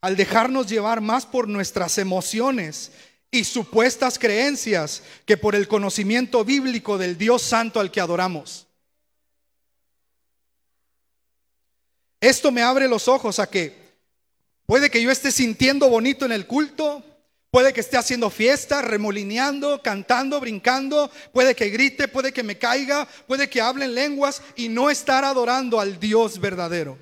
al 0.00 0.14
dejarnos 0.14 0.68
llevar 0.68 1.00
más 1.00 1.26
por 1.26 1.48
nuestras 1.48 1.98
emociones 1.98 2.92
y 3.32 3.42
supuestas 3.42 4.16
creencias 4.16 5.02
que 5.24 5.36
por 5.36 5.56
el 5.56 5.66
conocimiento 5.66 6.44
bíblico 6.44 6.96
del 6.96 7.18
Dios 7.18 7.42
Santo 7.42 7.80
al 7.80 7.90
que 7.90 8.00
adoramos. 8.00 8.68
Esto 12.20 12.52
me 12.52 12.62
abre 12.62 12.86
los 12.86 13.08
ojos 13.08 13.40
a 13.40 13.50
que 13.50 13.76
puede 14.66 14.88
que 14.88 15.02
yo 15.02 15.10
esté 15.10 15.32
sintiendo 15.32 15.88
bonito 15.88 16.26
en 16.26 16.30
el 16.30 16.46
culto, 16.46 17.02
puede 17.50 17.72
que 17.72 17.80
esté 17.80 17.96
haciendo 17.96 18.30
fiesta, 18.30 18.82
remolineando, 18.82 19.82
cantando, 19.82 20.40
brincando, 20.40 21.10
puede 21.32 21.54
que 21.54 21.68
grite, 21.70 22.08
puede 22.08 22.32
que 22.32 22.42
me 22.42 22.58
caiga, 22.58 23.06
puede 23.26 23.50
que 23.50 23.60
hable 23.60 23.86
en 23.86 23.94
lenguas 23.94 24.42
y 24.56 24.68
no 24.68 24.90
estar 24.90 25.24
adorando 25.24 25.80
al 25.80 25.98
Dios 25.98 26.38
verdadero. 26.38 26.98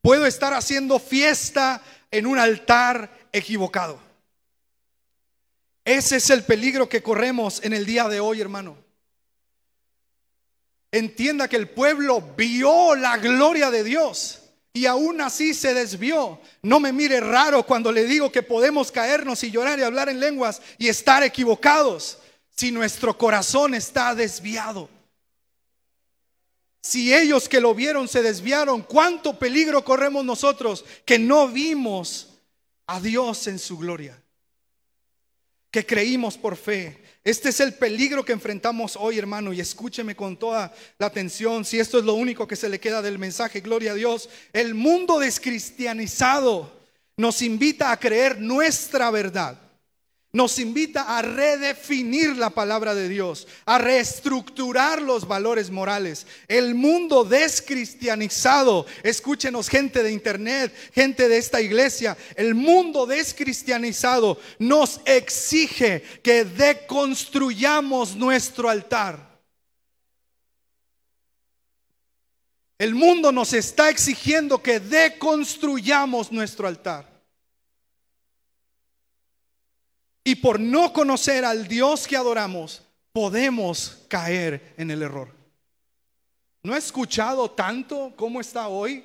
Puedo 0.00 0.26
estar 0.26 0.52
haciendo 0.52 0.98
fiesta 0.98 1.82
en 2.10 2.26
un 2.26 2.38
altar 2.38 3.28
equivocado. 3.32 3.98
Ese 5.84 6.16
es 6.16 6.30
el 6.30 6.44
peligro 6.44 6.88
que 6.88 7.02
corremos 7.02 7.62
en 7.62 7.74
el 7.74 7.84
día 7.84 8.08
de 8.08 8.20
hoy, 8.20 8.40
hermano. 8.40 8.78
Entienda 10.90 11.48
que 11.48 11.56
el 11.56 11.68
pueblo 11.68 12.20
vio 12.36 12.94
la 12.94 13.18
gloria 13.18 13.70
de 13.70 13.82
Dios 13.84 14.43
y 14.74 14.84
aún 14.84 15.22
así 15.22 15.54
se 15.54 15.72
desvió. 15.72 16.38
No 16.60 16.80
me 16.80 16.92
mire 16.92 17.20
raro 17.20 17.64
cuando 17.64 17.90
le 17.90 18.04
digo 18.04 18.30
que 18.30 18.42
podemos 18.42 18.92
caernos 18.92 19.42
y 19.42 19.50
llorar 19.50 19.78
y 19.78 19.82
hablar 19.82 20.10
en 20.10 20.20
lenguas 20.20 20.60
y 20.76 20.88
estar 20.88 21.22
equivocados 21.22 22.18
si 22.54 22.70
nuestro 22.70 23.16
corazón 23.16 23.72
está 23.72 24.14
desviado. 24.14 24.90
Si 26.82 27.14
ellos 27.14 27.48
que 27.48 27.60
lo 27.60 27.74
vieron 27.74 28.08
se 28.08 28.20
desviaron, 28.20 28.82
¿cuánto 28.82 29.38
peligro 29.38 29.82
corremos 29.82 30.22
nosotros 30.24 30.84
que 31.06 31.18
no 31.18 31.48
vimos 31.48 32.28
a 32.86 33.00
Dios 33.00 33.46
en 33.46 33.58
su 33.58 33.78
gloria? 33.78 34.20
que 35.74 35.84
creímos 35.84 36.38
por 36.38 36.56
fe. 36.56 37.02
Este 37.24 37.48
es 37.48 37.60
el 37.60 37.72
peligro 37.72 38.22
que 38.22 38.32
enfrentamos 38.32 38.96
hoy, 39.00 39.18
hermano, 39.18 39.54
y 39.54 39.60
escúcheme 39.60 40.14
con 40.14 40.36
toda 40.36 40.74
la 40.98 41.06
atención, 41.06 41.64
si 41.64 41.80
esto 41.80 41.98
es 41.98 42.04
lo 42.04 42.12
único 42.12 42.46
que 42.46 42.54
se 42.54 42.68
le 42.68 42.78
queda 42.78 43.00
del 43.00 43.18
mensaje, 43.18 43.60
gloria 43.60 43.92
a 43.92 43.94
Dios. 43.94 44.28
El 44.52 44.74
mundo 44.74 45.18
descristianizado 45.18 46.70
nos 47.16 47.40
invita 47.40 47.90
a 47.90 47.98
creer 47.98 48.40
nuestra 48.40 49.10
verdad 49.10 49.63
nos 50.34 50.58
invita 50.58 51.16
a 51.16 51.22
redefinir 51.22 52.36
la 52.36 52.50
palabra 52.50 52.94
de 52.94 53.08
Dios, 53.08 53.46
a 53.64 53.78
reestructurar 53.78 55.00
los 55.00 55.26
valores 55.26 55.70
morales. 55.70 56.26
El 56.48 56.74
mundo 56.74 57.24
descristianizado, 57.24 58.84
escúchenos 59.04 59.68
gente 59.68 60.02
de 60.02 60.10
internet, 60.10 60.74
gente 60.92 61.28
de 61.28 61.38
esta 61.38 61.60
iglesia, 61.60 62.18
el 62.34 62.56
mundo 62.56 63.06
descristianizado 63.06 64.38
nos 64.58 65.00
exige 65.04 66.02
que 66.22 66.44
deconstruyamos 66.44 68.16
nuestro 68.16 68.68
altar. 68.68 69.40
El 72.76 72.96
mundo 72.96 73.30
nos 73.30 73.52
está 73.52 73.88
exigiendo 73.88 74.60
que 74.60 74.80
deconstruyamos 74.80 76.32
nuestro 76.32 76.66
altar. 76.66 77.13
Y 80.24 80.36
por 80.36 80.58
no 80.58 80.92
conocer 80.92 81.44
al 81.44 81.68
Dios 81.68 82.08
que 82.08 82.16
adoramos, 82.16 82.82
podemos 83.12 84.04
caer 84.08 84.74
en 84.78 84.90
el 84.90 85.02
error. 85.02 85.28
¿No 86.62 86.74
he 86.74 86.78
escuchado 86.78 87.50
tanto 87.50 88.14
como 88.16 88.40
está 88.40 88.68
hoy? 88.68 89.04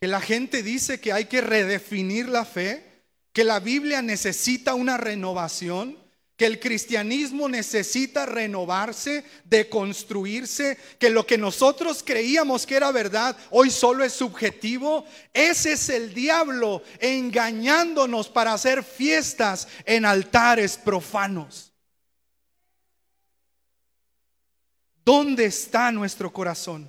Que 0.00 0.06
la 0.06 0.20
gente 0.20 0.62
dice 0.62 1.00
que 1.00 1.12
hay 1.12 1.24
que 1.24 1.40
redefinir 1.40 2.28
la 2.28 2.44
fe, 2.44 3.02
que 3.32 3.42
la 3.42 3.58
Biblia 3.58 4.00
necesita 4.00 4.74
una 4.74 4.96
renovación 4.96 5.98
que 6.36 6.46
el 6.46 6.58
cristianismo 6.58 7.48
necesita 7.48 8.26
renovarse, 8.26 9.24
deconstruirse, 9.44 10.78
que 10.98 11.10
lo 11.10 11.26
que 11.26 11.38
nosotros 11.38 12.02
creíamos 12.04 12.66
que 12.66 12.76
era 12.76 12.90
verdad 12.90 13.36
hoy 13.50 13.70
solo 13.70 14.02
es 14.02 14.12
subjetivo. 14.12 15.04
Ese 15.32 15.72
es 15.72 15.88
el 15.88 16.14
diablo 16.14 16.82
engañándonos 16.98 18.28
para 18.28 18.54
hacer 18.54 18.82
fiestas 18.82 19.68
en 19.84 20.04
altares 20.04 20.76
profanos. 20.76 21.72
¿Dónde 25.04 25.46
está 25.46 25.92
nuestro 25.92 26.32
corazón? 26.32 26.88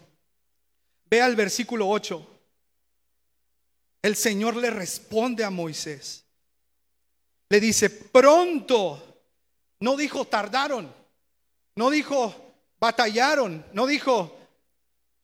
Vea 1.06 1.26
el 1.26 1.36
versículo 1.36 1.90
8. 1.90 2.30
El 4.04 4.16
Señor 4.16 4.56
le 4.56 4.70
responde 4.70 5.44
a 5.44 5.50
Moisés. 5.50 6.24
Le 7.50 7.60
dice, 7.60 7.90
pronto 7.90 9.13
no 9.84 9.98
dijo 9.98 10.24
tardaron, 10.24 10.90
no 11.76 11.90
dijo 11.90 12.34
batallaron, 12.80 13.66
no 13.74 13.86
dijo 13.86 14.34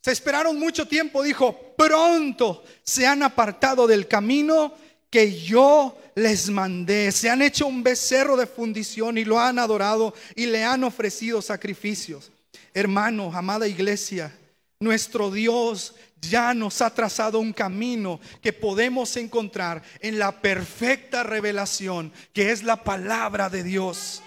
se 0.02 0.12
esperaron 0.12 0.60
mucho 0.60 0.86
tiempo, 0.86 1.24
dijo 1.24 1.74
pronto 1.78 2.66
se 2.84 3.08
han 3.08 3.24
apartado 3.24 3.88
del 3.88 4.10
camino 4.10 4.74
que 5.10 5.40
yo 5.40 5.98
les 6.14 6.50
mandé. 6.50 7.10
Se 7.14 7.30
han 7.30 7.42
hecho 7.42 7.68
un 7.68 7.84
becerro 7.84 8.36
de 8.36 8.48
fundición 8.48 9.18
y 9.18 9.24
lo 9.24 9.40
han 9.40 9.60
adorado 9.60 10.14
y 10.36 10.46
le 10.46 10.66
han 10.66 10.84
ofrecido 10.84 11.42
sacrificios. 11.42 12.30
Hermano, 12.74 13.32
amada 13.34 13.66
iglesia, 13.66 14.38
nuestro 14.82 15.32
Dios 15.32 15.96
ya 16.20 16.54
nos 16.54 16.82
ha 16.82 16.94
trazado 16.94 17.40
un 17.40 17.54
camino 17.54 18.20
que 18.42 18.52
podemos 18.52 19.16
encontrar 19.16 19.82
en 20.02 20.20
la 20.20 20.42
perfecta 20.42 21.24
revelación 21.24 22.12
que 22.34 22.52
es 22.52 22.62
la 22.64 22.84
palabra 22.84 23.50
de 23.50 23.64
Dios. 23.64 24.22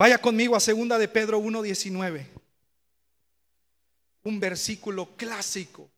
Vaya 0.00 0.16
conmigo 0.16 0.56
a 0.56 0.60
segunda 0.60 0.96
de 0.96 1.08
Pedro 1.08 1.38
1:19. 1.38 2.26
Un 4.22 4.40
versículo 4.40 5.14
clásico 5.14 5.90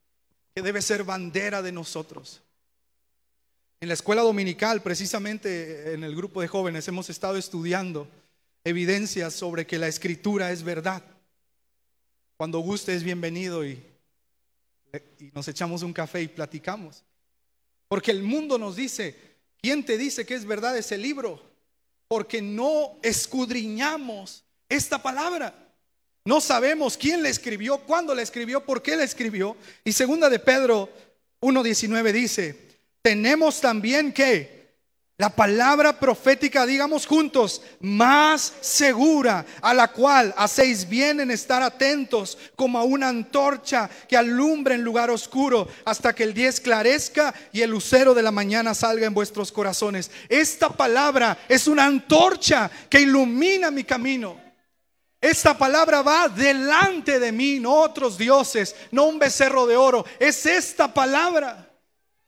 que 0.53 0.61
debe 0.61 0.83
ser 0.83 1.05
bandera 1.05 1.63
de 1.63 1.71
nosotros. 1.71 2.43
En 3.81 3.87
la 3.87 3.95
escuela 3.95 4.23
dominical, 4.23 4.83
precisamente 4.83 5.93
en 5.95 6.03
el 6.03 6.17
grupo 6.17 6.41
de 6.41 6.49
jóvenes, 6.49 6.89
hemos 6.89 7.11
estado 7.11 7.37
estudiando 7.37 8.09
evidencias 8.65 9.35
sobre 9.35 9.69
que 9.69 9.79
la 9.79 9.87
escritura 9.87 10.51
es 10.51 10.65
verdad. 10.65 11.05
Cuando 12.37 12.59
guste 12.59 12.97
es 12.97 13.05
bienvenido 13.05 13.65
y, 13.65 13.81
y, 15.21 15.31
nos 15.33 15.47
echamos 15.47 15.85
un 15.85 15.93
café 15.93 16.23
y 16.23 16.27
platicamos. 16.27 17.05
Porque 17.87 18.11
el 18.11 18.25
mundo 18.25 18.59
nos 18.59 18.75
dice, 18.75 19.17
¿quién 19.61 19.85
te 19.85 19.97
dice 19.97 20.27
que 20.27 20.35
es 20.35 20.45
verdad 20.45 20.77
ese 20.77 20.99
libro? 20.99 21.52
Porque 22.13 22.43
no 22.43 22.99
escudriñamos 23.01 24.45
esta 24.69 25.03
palabra. 25.03 25.55
No 26.27 26.43
sabemos 26.43 26.99
quién 26.99 27.23
le 27.23 27.31
escribió, 27.31 27.79
cuándo 27.79 28.15
le 28.15 28.21
escribió, 28.21 28.67
por 28.67 28.83
qué 28.83 28.99
le 28.99 29.05
escribió. 29.05 29.57
Y 29.83 29.93
segunda 29.93 30.29
de 30.29 30.39
Pedro 30.39 30.91
1.19 31.41 32.13
dice, 32.13 32.69
tenemos 33.01 33.63
también 33.63 34.13
que 34.13 34.62
la 35.23 35.31
palabra 35.31 36.01
profética, 36.01 36.67
digamos 36.67 37.07
juntos, 37.07 37.63
más 37.79 38.55
segura, 38.61 39.47
a 39.61 39.73
la 39.73 39.87
cual 39.87 40.35
hacéis 40.37 40.89
bien 40.89 41.21
en 41.21 41.31
estar 41.31 41.63
atentos 41.63 42.37
como 42.57 42.77
a 42.77 42.83
una 42.83 43.09
antorcha 43.09 43.89
que 44.09 44.17
alumbra 44.17 44.75
en 44.75 44.83
lugar 44.83 45.13
oscuro 45.13 45.69
hasta 45.85 46.13
que 46.13 46.25
el 46.25 46.35
día 46.35 46.49
esclarezca 46.49 47.33
y 47.53 47.61
el 47.61 47.71
lucero 47.71 48.15
de 48.15 48.23
la 48.25 48.33
mañana 48.33 48.75
salga 48.75 49.07
en 49.07 49.15
vuestros 49.15 49.53
corazones. 49.53 50.11
Esta 50.29 50.71
palabra 50.71 51.39
es 51.49 51.69
una 51.69 51.85
antorcha 51.85 52.69
que 52.91 53.03
ilumina 53.03 53.71
mi 53.71 53.85
camino. 53.85 54.41
Esta 55.21 55.57
palabra 55.57 56.03
va 56.03 56.29
delante 56.29 57.21
de 57.21 57.31
mí, 57.31 57.61
no 57.61 57.75
otros 57.77 58.19
dioses, 58.19 58.75
no 58.91 59.05
un 59.05 59.21
becerro 59.21 59.69
de 59.69 59.77
oro. 59.77 60.05
Es 60.19 60.47
esta 60.47 60.93
palabra. 60.93 61.72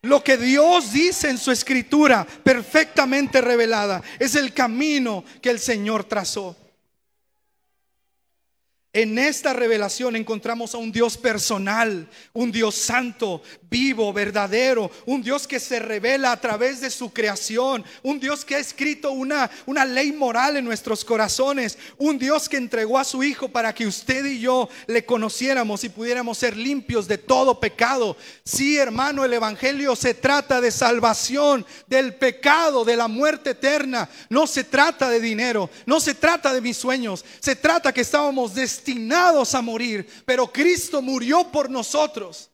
Lo 0.04 0.22
que 0.22 0.36
Dios 0.36 0.92
dice 0.92 1.30
en 1.30 1.38
su 1.38 1.50
escritura, 1.50 2.26
perfectamente 2.42 3.40
revelada, 3.40 4.02
es 4.18 4.34
el 4.34 4.52
camino 4.52 5.24
que 5.40 5.50
el 5.50 5.58
Señor 5.58 6.04
trazó. 6.04 6.56
En 8.94 9.18
esta 9.18 9.52
revelación 9.52 10.14
encontramos 10.14 10.72
a 10.72 10.78
un 10.78 10.92
Dios 10.92 11.16
personal, 11.16 12.09
un 12.33 12.52
Dios 12.52 12.76
santo, 12.76 13.42
vivo, 13.68 14.12
verdadero, 14.12 14.88
un 15.04 15.20
Dios 15.20 15.48
que 15.48 15.59
se 15.59 15.80
revela 15.80 16.30
a 16.30 16.40
través 16.40 16.80
de 16.80 16.90
su 16.90 17.12
creación, 17.12 17.85
un 18.04 18.20
Dios 18.20 18.44
que 18.44 18.54
ha 18.54 18.61
escrito 18.61 19.11
una, 19.11 19.50
una 19.66 19.85
ley 19.85 20.12
moral 20.12 20.57
en 20.57 20.64
nuestros 20.64 21.04
corazones, 21.04 21.76
un 21.98 22.20
Dios 22.20 22.48
que 22.48 22.57
entregó 22.57 22.96
a 22.96 23.02
su 23.02 23.24
Hijo 23.24 23.48
para 23.48 23.74
que 23.74 23.85
usted 23.85 24.24
y 24.26 24.38
yo 24.38 24.68
le 24.87 25.04
conociéramos 25.04 25.83
y 25.83 25.88
pudiéramos 25.88 26.38
ser 26.38 26.57
limpios 26.57 27.09
de 27.09 27.18
todo 27.18 27.59
pecado. 27.59 28.16
Sí, 28.44 28.76
hermano, 28.76 29.24
el 29.24 29.33
Evangelio 29.33 29.96
se 29.96 30.14
trata 30.14 30.61
de 30.61 30.70
salvación 30.70 31.66
del 31.88 32.14
pecado, 32.14 32.85
de 32.85 32.96
la 32.96 33.09
muerte 33.09 33.50
eterna. 33.50 34.09
No 34.28 34.46
se 34.46 34.62
trata 34.62 35.11
de 35.11 35.18
dinero, 35.18 35.68
no 35.85 35.98
se 35.98 36.14
trata 36.14 36.54
de 36.54 36.61
mis 36.61 36.76
sueños, 36.76 37.24
se 37.40 37.57
trata 37.57 37.92
que 37.92 38.02
estábamos 38.02 38.54
destinados 38.54 38.83
a 39.54 39.62
morir, 39.62 40.06
pero 40.24 40.50
Cristo 40.52 41.02
murió 41.02 41.50
por 41.50 41.70
nosotros. 41.70 42.50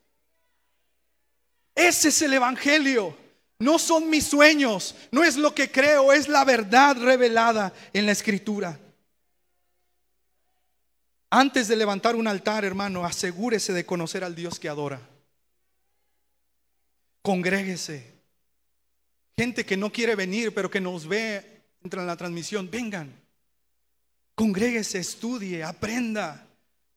Ese 1.74 2.08
es 2.08 2.22
el 2.22 2.34
Evangelio. 2.34 3.16
No 3.58 3.78
son 3.78 4.08
mis 4.08 4.26
sueños, 4.26 4.94
no 5.10 5.22
es 5.22 5.36
lo 5.36 5.54
que 5.54 5.70
creo, 5.70 6.12
es 6.12 6.28
la 6.28 6.44
verdad 6.44 6.96
revelada 6.96 7.74
en 7.92 8.06
la 8.06 8.12
Escritura. 8.12 8.80
Antes 11.28 11.68
de 11.68 11.76
levantar 11.76 12.16
un 12.16 12.26
altar, 12.26 12.64
hermano, 12.64 13.04
asegúrese 13.04 13.74
de 13.74 13.84
conocer 13.84 14.24
al 14.24 14.34
Dios 14.34 14.58
que 14.58 14.68
adora. 14.68 15.00
Congréguese. 17.22 18.14
Gente 19.36 19.64
que 19.64 19.76
no 19.76 19.92
quiere 19.92 20.14
venir, 20.16 20.54
pero 20.54 20.70
que 20.70 20.80
nos 20.80 21.06
ve, 21.06 21.62
entra 21.84 22.00
en 22.00 22.06
la 22.06 22.16
transmisión, 22.16 22.70
vengan. 22.70 23.19
Congréguese, 24.40 25.00
estudie, 25.00 25.62
aprenda, 25.62 26.48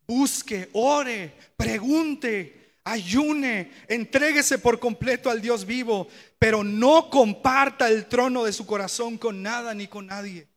busque, 0.07 0.69
ore, 0.71 1.33
pregunte, 1.57 2.77
ayune, 2.85 3.69
entréguese 3.89 4.59
por 4.59 4.79
completo 4.79 5.29
al 5.29 5.41
Dios 5.41 5.65
vivo, 5.65 6.07
pero 6.39 6.63
no 6.63 7.09
comparta 7.09 7.89
el 7.89 8.05
trono 8.05 8.45
de 8.45 8.53
su 8.53 8.65
corazón 8.65 9.17
con 9.17 9.43
nada 9.43 9.73
ni 9.73 9.87
con 9.87 10.07
nadie. 10.07 10.47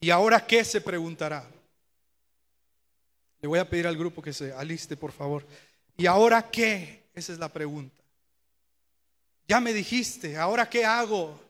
¿Y 0.00 0.10
ahora 0.10 0.46
qué 0.46 0.66
se 0.66 0.82
preguntará? 0.82 1.50
Le 3.40 3.48
voy 3.48 3.58
a 3.58 3.70
pedir 3.70 3.86
al 3.86 3.96
grupo 3.96 4.20
que 4.20 4.34
se 4.34 4.52
aliste, 4.52 4.98
por 4.98 5.12
favor. 5.12 5.46
¿Y 5.96 6.04
ahora 6.04 6.50
qué? 6.50 7.04
Esa 7.14 7.32
es 7.32 7.38
la 7.38 7.48
pregunta. 7.48 8.04
Ya 9.48 9.60
me 9.60 9.72
dijiste, 9.72 10.36
¿ahora 10.36 10.68
qué 10.68 10.84
hago? 10.84 11.40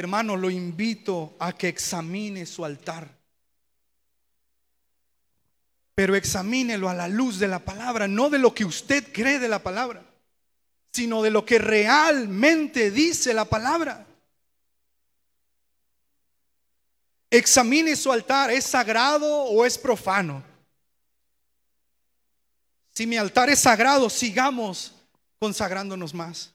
Hermano, 0.00 0.36
lo 0.36 0.50
invito 0.50 1.36
a 1.38 1.52
que 1.52 1.68
examine 1.68 2.44
su 2.46 2.64
altar 2.64 3.20
pero 6.00 6.16
examínelo 6.16 6.88
a 6.88 6.94
la 6.94 7.08
luz 7.08 7.38
de 7.38 7.46
la 7.46 7.58
palabra, 7.58 8.08
no 8.08 8.30
de 8.30 8.38
lo 8.38 8.54
que 8.54 8.64
usted 8.64 9.12
cree 9.12 9.38
de 9.38 9.48
la 9.48 9.62
palabra, 9.62 10.02
sino 10.94 11.22
de 11.22 11.30
lo 11.30 11.44
que 11.44 11.58
realmente 11.58 12.90
dice 12.90 13.34
la 13.34 13.44
palabra. 13.44 14.06
Examine 17.30 17.94
su 17.96 18.10
altar, 18.10 18.50
¿es 18.50 18.64
sagrado 18.64 19.42
o 19.44 19.66
es 19.66 19.76
profano? 19.76 20.42
Si 22.94 23.06
mi 23.06 23.18
altar 23.18 23.50
es 23.50 23.58
sagrado, 23.58 24.08
sigamos 24.08 24.94
consagrándonos 25.38 26.14
más. 26.14 26.50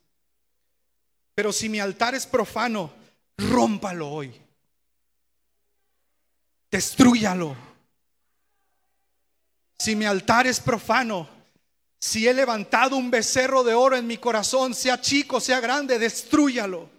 Pero 1.35 1.53
si 1.53 1.69
mi 1.69 1.79
altar 1.79 2.15
es 2.15 2.25
profano, 2.25 2.91
rómpalo 3.37 4.09
hoy. 4.09 4.41
Destrúyalo. 6.71 7.55
Si 9.77 9.95
mi 9.95 10.05
altar 10.05 10.47
es 10.47 10.59
profano, 10.59 11.29
si 11.99 12.27
he 12.27 12.33
levantado 12.33 12.97
un 12.97 13.09
becerro 13.09 13.63
de 13.63 13.73
oro 13.73 13.95
en 13.95 14.07
mi 14.07 14.17
corazón, 14.17 14.73
sea 14.73 14.99
chico, 15.01 15.39
sea 15.39 15.59
grande, 15.59 15.99
destruyalo. 15.99 16.89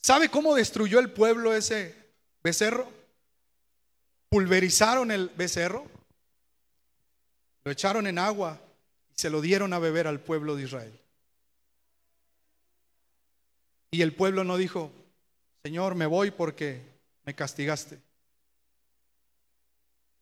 ¿Sabe 0.00 0.28
cómo 0.28 0.54
destruyó 0.54 0.98
el 1.00 1.10
pueblo 1.10 1.54
ese 1.54 1.94
becerro? 2.42 2.90
Pulverizaron 4.28 5.10
el 5.10 5.30
becerro, 5.30 5.86
lo 7.64 7.72
echaron 7.72 8.06
en 8.06 8.18
agua 8.18 8.60
y 9.10 9.20
se 9.20 9.30
lo 9.30 9.40
dieron 9.40 9.72
a 9.72 9.78
beber 9.78 10.06
al 10.06 10.20
pueblo 10.20 10.54
de 10.54 10.64
Israel. 10.64 11.00
Y 13.90 14.02
el 14.02 14.14
pueblo 14.14 14.44
no 14.44 14.56
dijo, 14.56 14.92
Señor, 15.62 15.94
me 15.94 16.06
voy 16.06 16.30
porque 16.30 16.82
me 17.24 17.34
castigaste 17.34 17.98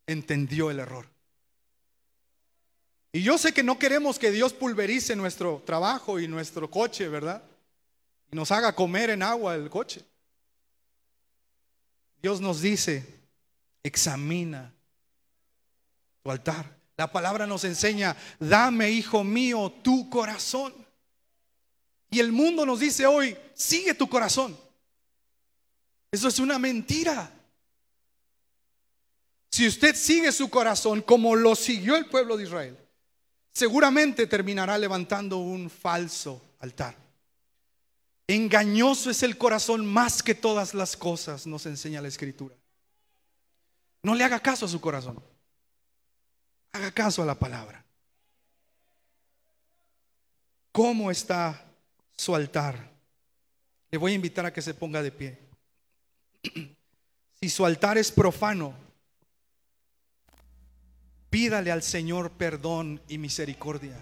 entendió 0.06 0.70
el 0.70 0.80
error. 0.80 1.06
Y 3.12 3.22
yo 3.22 3.38
sé 3.38 3.52
que 3.52 3.62
no 3.62 3.78
queremos 3.78 4.18
que 4.18 4.30
Dios 4.30 4.52
pulverice 4.52 5.16
nuestro 5.16 5.62
trabajo 5.64 6.20
y 6.20 6.28
nuestro 6.28 6.70
coche, 6.70 7.08
¿verdad? 7.08 7.42
Y 8.30 8.36
nos 8.36 8.50
haga 8.50 8.74
comer 8.74 9.10
en 9.10 9.22
agua 9.22 9.54
el 9.54 9.70
coche. 9.70 10.04
Dios 12.20 12.40
nos 12.40 12.60
dice, 12.60 13.04
examina 13.82 14.72
tu 16.22 16.30
altar. 16.30 16.76
La 16.96 17.10
palabra 17.10 17.46
nos 17.46 17.64
enseña, 17.64 18.16
dame, 18.38 18.90
hijo 18.90 19.24
mío, 19.24 19.72
tu 19.82 20.10
corazón. 20.10 20.74
Y 22.16 22.20
el 22.20 22.32
mundo 22.32 22.64
nos 22.64 22.80
dice 22.80 23.04
hoy, 23.04 23.36
sigue 23.52 23.92
tu 23.92 24.08
corazón. 24.08 24.58
Eso 26.10 26.28
es 26.28 26.38
una 26.38 26.58
mentira. 26.58 27.30
Si 29.50 29.66
usted 29.68 29.94
sigue 29.94 30.32
su 30.32 30.48
corazón 30.48 31.02
como 31.02 31.36
lo 31.36 31.54
siguió 31.54 31.94
el 31.94 32.06
pueblo 32.06 32.38
de 32.38 32.44
Israel, 32.44 32.78
seguramente 33.52 34.26
terminará 34.26 34.78
levantando 34.78 35.36
un 35.36 35.68
falso 35.68 36.40
altar. 36.60 36.96
Engañoso 38.26 39.10
es 39.10 39.22
el 39.22 39.36
corazón 39.36 39.84
más 39.84 40.22
que 40.22 40.34
todas 40.34 40.72
las 40.72 40.96
cosas, 40.96 41.46
nos 41.46 41.66
enseña 41.66 42.00
la 42.00 42.08
escritura. 42.08 42.56
No 44.02 44.14
le 44.14 44.24
haga 44.24 44.40
caso 44.40 44.64
a 44.64 44.70
su 44.70 44.80
corazón. 44.80 45.22
Haga 46.72 46.90
caso 46.92 47.22
a 47.22 47.26
la 47.26 47.38
palabra. 47.38 47.84
cómo 50.76 51.10
está 51.10 51.65
su 52.16 52.34
altar. 52.34 52.92
Le 53.90 53.98
voy 53.98 54.12
a 54.12 54.16
invitar 54.16 54.46
a 54.46 54.52
que 54.52 54.62
se 54.62 54.74
ponga 54.74 55.02
de 55.02 55.12
pie. 55.12 55.38
Si 57.38 57.50
su 57.50 57.66
altar 57.66 57.98
es 57.98 58.10
profano, 58.10 58.72
pídale 61.28 61.70
al 61.70 61.82
Señor 61.82 62.30
perdón 62.30 63.02
y 63.08 63.18
misericordia. 63.18 63.94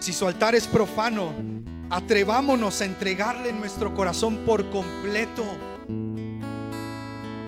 Si 0.00 0.12
su 0.12 0.28
altar 0.28 0.54
es 0.54 0.66
profano, 0.66 1.32
atrevámonos 1.88 2.82
a 2.82 2.84
entregarle 2.84 3.54
nuestro 3.54 3.94
corazón 3.94 4.44
por 4.44 4.68
completo. 4.68 5.44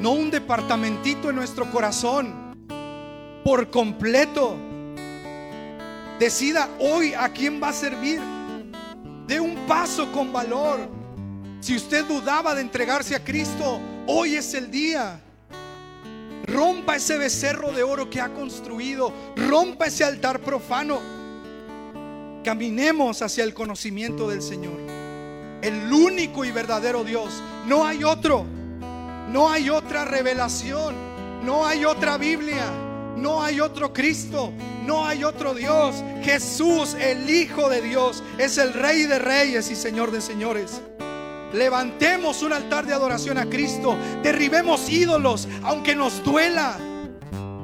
No 0.00 0.12
un 0.12 0.30
departamentito 0.30 1.28
en 1.28 1.37
nuestro 1.37 1.70
corazón, 1.70 2.56
por 3.44 3.70
completo. 3.70 4.56
Decida 6.18 6.68
hoy 6.79 7.12
a 7.14 7.29
quién 7.31 7.61
va 7.62 7.70
a 7.70 7.72
servir. 7.72 8.20
De 9.27 9.40
un 9.40 9.66
paso 9.66 10.11
con 10.12 10.33
valor. 10.33 10.88
Si 11.61 11.74
usted 11.74 12.05
dudaba 12.05 12.55
de 12.55 12.61
entregarse 12.61 13.16
a 13.16 13.24
Cristo, 13.24 13.81
hoy 14.07 14.37
es 14.37 14.55
el 14.55 14.70
día. 14.70 15.20
Rompa 16.46 16.96
ese 16.96 17.16
becerro 17.16 17.72
de 17.72 17.83
oro 17.83 18.11
que 18.11 18.20
ha 18.20 18.29
construido. 18.29 19.12
Rompa 19.35 19.87
ese 19.87 20.05
altar 20.05 20.40
profano. 20.40 21.00
Caminemos 22.44 23.22
hacia 23.22 23.44
el 23.44 23.55
conocimiento 23.55 24.29
del 24.29 24.42
Señor. 24.42 24.79
El 25.62 25.90
único 25.90 26.44
y 26.44 26.53
verdadero 26.53 27.03
Dios. 27.03 27.42
No 27.66 27.87
hay 27.87 28.05
otro. 28.05 28.44
No 29.31 29.50
hay 29.50 29.70
otra 29.70 30.05
revelación. 30.05 30.94
No 31.42 31.66
hay 31.66 31.87
otra 31.87 32.18
Biblia. 32.18 32.66
No 33.16 33.42
hay 33.42 33.61
otro 33.61 33.92
Cristo. 33.92 34.53
No 34.84 35.06
hay 35.06 35.24
otro 35.24 35.54
Dios. 35.54 35.96
Jesús, 36.22 36.94
el 37.00 37.28
Hijo 37.30 37.68
de 37.68 37.80
Dios, 37.80 38.22
es 38.38 38.58
el 38.58 38.72
Rey 38.72 39.06
de 39.06 39.18
Reyes 39.18 39.70
y 39.70 39.76
Señor 39.76 40.10
de 40.10 40.20
Señores. 40.20 40.80
Levantemos 41.52 42.42
un 42.42 42.52
altar 42.52 42.84
de 42.84 42.92
adoración 42.92 43.38
a 43.38 43.46
Cristo. 43.46 43.96
Derribemos 44.22 44.90
ídolos, 44.90 45.48
aunque 45.62 45.94
nos 45.94 46.22
duela. 46.22 46.76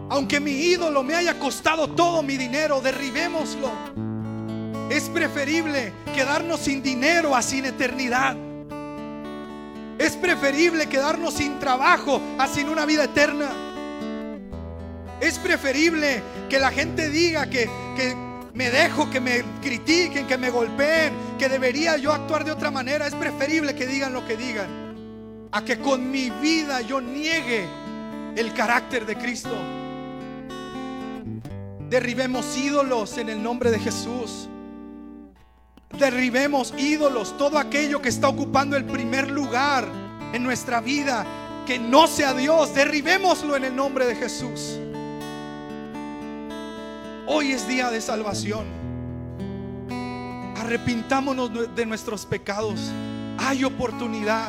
Aunque 0.08 0.40
mi 0.40 0.52
ídolo 0.52 1.02
me 1.02 1.14
haya 1.14 1.38
costado 1.38 1.88
todo 1.88 2.22
mi 2.22 2.36
dinero, 2.36 2.80
derribémoslo. 2.80 3.70
Es 4.90 5.08
preferible 5.08 5.92
quedarnos 6.14 6.60
sin 6.60 6.82
dinero 6.82 7.36
a 7.36 7.42
sin 7.42 7.64
eternidad. 7.64 8.36
Es 9.98 10.16
preferible 10.16 10.88
quedarnos 10.88 11.34
sin 11.34 11.58
trabajo 11.58 12.20
a 12.38 12.48
sin 12.48 12.68
una 12.68 12.86
vida 12.86 13.04
eterna. 13.04 13.69
Es 15.20 15.38
preferible 15.38 16.22
que 16.48 16.58
la 16.58 16.70
gente 16.70 17.10
diga 17.10 17.46
que, 17.48 17.68
que 17.96 18.16
me 18.54 18.70
dejo, 18.70 19.10
que 19.10 19.20
me 19.20 19.42
critiquen, 19.62 20.26
que 20.26 20.38
me 20.38 20.50
golpeen, 20.50 21.12
que 21.38 21.48
debería 21.48 21.96
yo 21.96 22.12
actuar 22.12 22.44
de 22.44 22.52
otra 22.52 22.70
manera. 22.70 23.06
Es 23.06 23.14
preferible 23.14 23.74
que 23.74 23.86
digan 23.86 24.12
lo 24.12 24.26
que 24.26 24.36
digan. 24.36 25.48
A 25.52 25.64
que 25.64 25.78
con 25.78 26.10
mi 26.10 26.30
vida 26.30 26.80
yo 26.80 27.00
niegue 27.00 27.66
el 28.36 28.52
carácter 28.54 29.06
de 29.06 29.16
Cristo. 29.16 29.56
Derribemos 31.88 32.56
ídolos 32.56 33.18
en 33.18 33.28
el 33.28 33.42
nombre 33.42 33.70
de 33.70 33.78
Jesús. 33.78 34.48
Derribemos 35.98 36.72
ídolos, 36.78 37.36
todo 37.36 37.58
aquello 37.58 38.00
que 38.00 38.08
está 38.08 38.28
ocupando 38.28 38.76
el 38.76 38.84
primer 38.84 39.28
lugar 39.28 39.88
en 40.32 40.42
nuestra 40.42 40.80
vida, 40.80 41.26
que 41.66 41.78
no 41.78 42.06
sea 42.06 42.32
Dios, 42.32 42.74
derribémoslo 42.74 43.56
en 43.56 43.64
el 43.64 43.74
nombre 43.74 44.06
de 44.06 44.14
Jesús. 44.14 44.78
Hoy 47.32 47.52
es 47.52 47.68
día 47.68 47.92
de 47.92 48.00
salvación. 48.00 48.66
Arrepintámonos 50.56 51.76
de 51.76 51.86
nuestros 51.86 52.26
pecados. 52.26 52.90
Hay 53.38 53.62
oportunidad. 53.62 54.48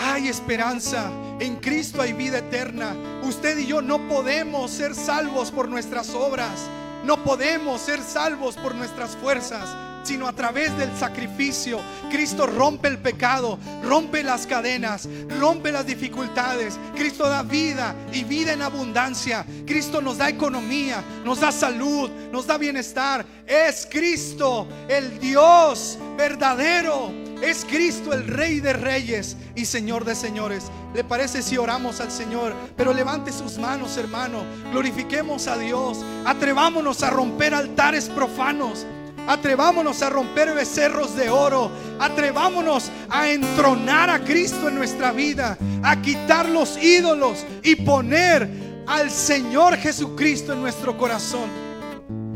Hay 0.00 0.26
esperanza. 0.26 1.12
En 1.38 1.58
Cristo 1.58 2.02
hay 2.02 2.12
vida 2.12 2.38
eterna. 2.38 2.96
Usted 3.22 3.56
y 3.56 3.66
yo 3.66 3.82
no 3.82 4.08
podemos 4.08 4.72
ser 4.72 4.96
salvos 4.96 5.52
por 5.52 5.68
nuestras 5.68 6.10
obras. 6.10 6.68
No 7.04 7.22
podemos 7.22 7.80
ser 7.80 8.00
salvos 8.02 8.56
por 8.56 8.74
nuestras 8.74 9.16
fuerzas 9.16 9.68
sino 10.02 10.26
a 10.26 10.32
través 10.32 10.76
del 10.76 10.96
sacrificio. 10.96 11.80
Cristo 12.10 12.46
rompe 12.46 12.88
el 12.88 12.98
pecado, 12.98 13.58
rompe 13.84 14.22
las 14.22 14.46
cadenas, 14.46 15.08
rompe 15.38 15.72
las 15.72 15.86
dificultades. 15.86 16.78
Cristo 16.94 17.28
da 17.28 17.42
vida 17.42 17.94
y 18.12 18.24
vida 18.24 18.52
en 18.52 18.62
abundancia. 18.62 19.44
Cristo 19.66 20.00
nos 20.00 20.18
da 20.18 20.28
economía, 20.28 21.02
nos 21.24 21.40
da 21.40 21.52
salud, 21.52 22.10
nos 22.30 22.46
da 22.46 22.58
bienestar. 22.58 23.24
Es 23.46 23.86
Cristo 23.90 24.66
el 24.88 25.18
Dios 25.18 25.98
verdadero. 26.16 27.22
Es 27.42 27.64
Cristo 27.64 28.12
el 28.12 28.28
Rey 28.28 28.60
de 28.60 28.72
Reyes 28.72 29.36
y 29.56 29.64
Señor 29.64 30.04
de 30.04 30.14
Señores. 30.14 30.70
¿Le 30.94 31.02
parece 31.02 31.42
si 31.42 31.58
oramos 31.58 32.00
al 32.00 32.12
Señor? 32.12 32.54
Pero 32.76 32.94
levante 32.94 33.32
sus 33.32 33.58
manos, 33.58 33.96
hermano. 33.96 34.44
Glorifiquemos 34.70 35.48
a 35.48 35.58
Dios. 35.58 35.98
Atrevámonos 36.24 37.02
a 37.02 37.10
romper 37.10 37.52
altares 37.52 38.08
profanos. 38.08 38.86
Atrevámonos 39.26 40.02
a 40.02 40.10
romper 40.10 40.52
becerros 40.54 41.16
de 41.16 41.30
oro. 41.30 41.70
Atrevámonos 41.98 42.90
a 43.08 43.28
entronar 43.30 44.10
a 44.10 44.20
Cristo 44.20 44.68
en 44.68 44.74
nuestra 44.74 45.12
vida. 45.12 45.56
A 45.82 46.00
quitar 46.00 46.48
los 46.48 46.76
ídolos 46.82 47.46
y 47.62 47.76
poner 47.76 48.48
al 48.86 49.10
Señor 49.10 49.76
Jesucristo 49.76 50.52
en 50.52 50.60
nuestro 50.60 50.98
corazón. 50.98 51.48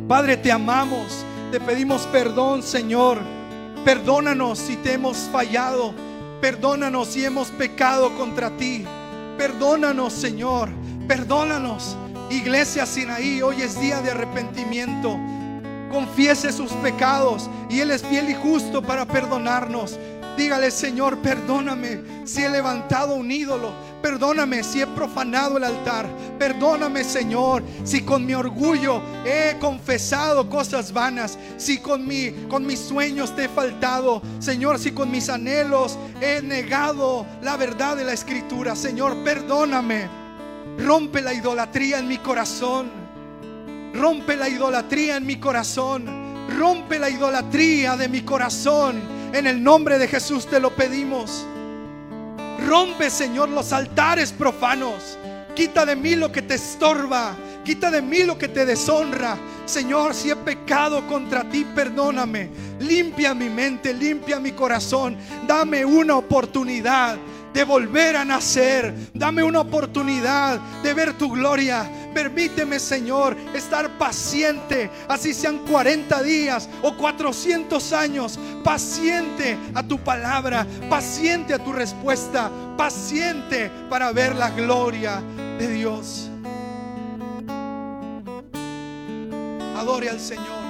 Padre, 0.09 0.37
te 0.37 0.53
amamos. 0.53 1.25
Te 1.51 1.61
pedimos 1.61 2.07
perdón, 2.07 2.63
Señor. 2.63 3.19
Perdónanos 3.85 4.59
si 4.59 4.77
te 4.77 4.93
hemos 4.93 5.17
fallado. 5.33 5.95
Perdónanos 6.41 7.09
si 7.09 7.25
hemos 7.25 7.49
pecado 7.49 8.17
contra 8.17 8.57
ti. 8.57 8.85
Perdónanos, 9.37 10.13
Señor. 10.13 10.69
Perdónanos. 11.09 11.97
Iglesia 12.31 12.87
Sinaí, 12.87 13.43
hoy 13.43 13.63
es 13.63 13.81
día 13.81 14.01
de 14.03 14.11
arrepentimiento 14.11 15.17
confiese 15.91 16.53
sus 16.53 16.73
pecados 16.73 17.49
y 17.69 17.81
Él 17.81 17.91
es 17.91 18.03
fiel 18.03 18.31
y 18.31 18.35
justo 18.35 18.83
para 18.83 19.07
perdonarnos. 19.07 19.99
Dígale, 20.37 20.71
Señor, 20.71 21.19
perdóname 21.19 22.27
si 22.27 22.43
he 22.43 22.49
levantado 22.51 23.15
un 23.15 23.31
ídolo. 23.31 23.73
Perdóname 24.03 24.63
si 24.63 24.83
he 24.83 24.87
profanado 24.87 25.57
el 25.57 25.65
altar. 25.65 26.07
Perdóname, 26.39 27.03
Señor, 27.03 27.63
si 27.85 28.03
con 28.03 28.27
mi 28.27 28.35
orgullo 28.35 29.01
he 29.25 29.57
confesado 29.59 30.49
cosas 30.51 30.93
vanas. 30.93 31.39
Si 31.57 31.79
con, 31.79 32.07
mi, 32.07 32.31
con 32.49 32.67
mis 32.67 32.81
sueños 32.81 33.35
te 33.35 33.45
he 33.45 33.49
faltado. 33.49 34.21
Señor, 34.39 34.79
si 34.79 34.93
con 34.93 35.11
mis 35.11 35.31
anhelos 35.31 35.99
he 36.21 36.43
negado 36.43 37.27
la 37.43 37.57
verdad 37.57 37.97
de 37.97 38.05
la 38.05 38.13
escritura. 38.13 38.77
Señor, 38.77 39.25
perdóname. 39.25 40.09
Rompe 40.79 41.23
la 41.23 41.33
idolatría 41.33 41.99
en 41.99 42.09
mi 42.09 42.19
corazón. 42.19 43.06
Rompe 43.97 44.37
la 44.37 44.49
idolatría 44.49 45.17
en 45.17 45.27
mi 45.27 45.37
corazón. 45.37 46.05
Rompe 46.59 46.99
la 46.99 47.11
idolatría 47.11 47.97
de 47.97 48.09
mi 48.09 48.23
corazón. 48.23 49.01
En 49.33 49.47
el 49.47 49.63
nombre 49.63 49.99
de 49.99 50.07
Jesús 50.09 50.47
te 50.47 50.61
lo 50.61 50.75
pedimos. 50.75 51.47
Rompe, 52.67 53.11
Señor, 53.11 53.49
los 53.49 53.73
altares 53.73 54.33
profanos. 54.33 55.19
Quita 55.55 55.87
de 55.87 55.97
mí 55.97 56.15
lo 56.15 56.31
que 56.31 56.43
te 56.43 56.55
estorba. 56.55 57.35
Quita 57.65 57.91
de 57.91 58.03
mí 58.03 58.23
lo 58.23 58.39
que 58.39 58.49
te 58.49 58.65
deshonra. 58.65 59.37
Señor, 59.65 60.15
si 60.15 60.31
he 60.31 60.37
pecado 60.37 61.07
contra 61.07 61.49
ti, 61.49 61.65
perdóname. 61.65 62.51
Limpia 62.81 63.35
mi 63.35 63.49
mente, 63.49 63.93
limpia 63.93 64.39
mi 64.39 64.53
corazón. 64.53 65.17
Dame 65.47 65.85
una 65.85 66.17
oportunidad 66.17 67.17
de 67.53 67.65
volver 67.65 68.17
a 68.17 68.25
nacer. 68.25 68.95
Dame 69.15 69.43
una 69.43 69.61
oportunidad 69.61 70.61
de 70.83 70.95
ver 70.95 71.15
tu 71.15 71.31
gloria. 71.31 71.91
Permíteme, 72.17 72.79
Señor, 72.79 73.37
estar 73.53 73.99
paciente, 73.99 74.91
así 75.07 75.35
sean 75.35 75.59
40 75.71 76.23
días 76.23 76.67
o 76.81 76.97
400 76.97 77.93
años, 77.93 78.39
paciente 78.65 79.59
a 79.75 79.83
tu 79.83 79.99
palabra, 79.99 80.67
paciente 80.89 81.53
a 81.53 81.59
tu 81.59 81.75
respuesta, 81.75 82.51
paciente 82.75 83.71
para 83.91 84.13
ver 84.13 84.35
la 84.35 84.49
gloria 84.49 85.21
de 85.59 85.69
Dios. 85.69 86.31
Adore 89.77 90.09
al 90.09 90.19
Señor. 90.19 90.65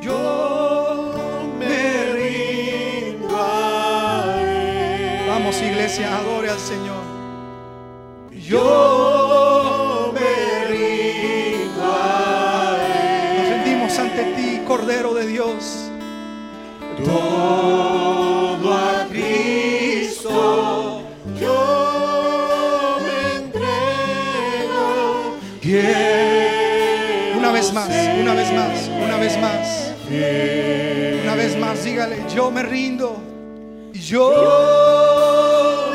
Yo 0.00 1.12
me 1.58 2.12
rindo 2.12 3.36
a 3.36 4.36
Él. 4.42 5.28
Vamos, 5.28 5.60
iglesia, 5.60 6.16
adore 6.18 6.50
al 6.50 6.60
Señor. 6.60 7.00
Yo 8.32 9.29
Dios. 15.30 15.90
Todo 17.04 18.74
a 18.74 19.06
Cristo 19.08 21.02
yo 21.40 22.98
me 23.04 23.36
entrego. 23.36 24.88
Una 27.38 27.52
vez 27.52 27.72
más, 27.72 27.88
una 28.20 28.34
vez 28.34 28.52
más, 28.52 28.88
una 28.88 29.16
vez 29.18 29.40
más. 29.40 29.94
Una 31.22 31.34
vez 31.36 31.56
más, 31.56 31.84
dígale, 31.84 32.24
yo 32.34 32.50
me 32.50 32.64
rindo. 32.64 33.22
Yo 33.92 34.32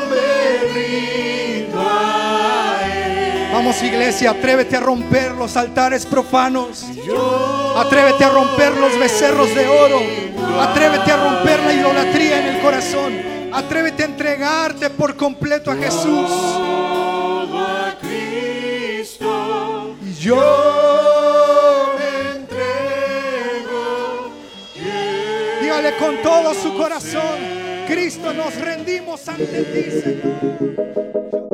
me 0.08 0.58
rindo 0.72 1.78
a 1.78 2.78
Él. 2.86 3.52
Vamos 3.52 3.82
iglesia, 3.82 4.30
atrévete 4.30 4.76
a 4.76 4.80
romper 4.80 5.32
los 5.32 5.56
altares 5.58 6.06
profanos. 6.06 6.86
Atrévete 7.76 8.24
a 8.24 8.30
romper 8.30 8.72
los 8.76 8.98
becerros 8.98 9.54
de 9.54 9.68
oro. 9.68 10.00
Atrévete 10.60 11.12
a 11.12 11.16
romper 11.16 11.60
la 11.60 11.74
idolatría 11.74 12.40
en 12.40 12.54
el 12.54 12.62
corazón. 12.62 13.12
Atrévete 13.52 14.02
a 14.02 14.06
entregarte 14.06 14.88
por 14.90 15.14
completo 15.16 15.70
a 15.70 15.76
Jesús. 15.76 16.30
Y 20.02 20.14
yo 20.14 21.94
me 21.98 22.30
entrego. 22.38 24.30
Dígale 25.60 25.96
con 25.96 26.22
todo 26.22 26.54
su 26.54 26.74
corazón, 26.76 27.38
Cristo, 27.86 28.32
nos 28.32 28.54
rendimos 28.56 29.28
ante 29.28 29.62
ti, 29.64 29.90
Señor. 30.00 31.45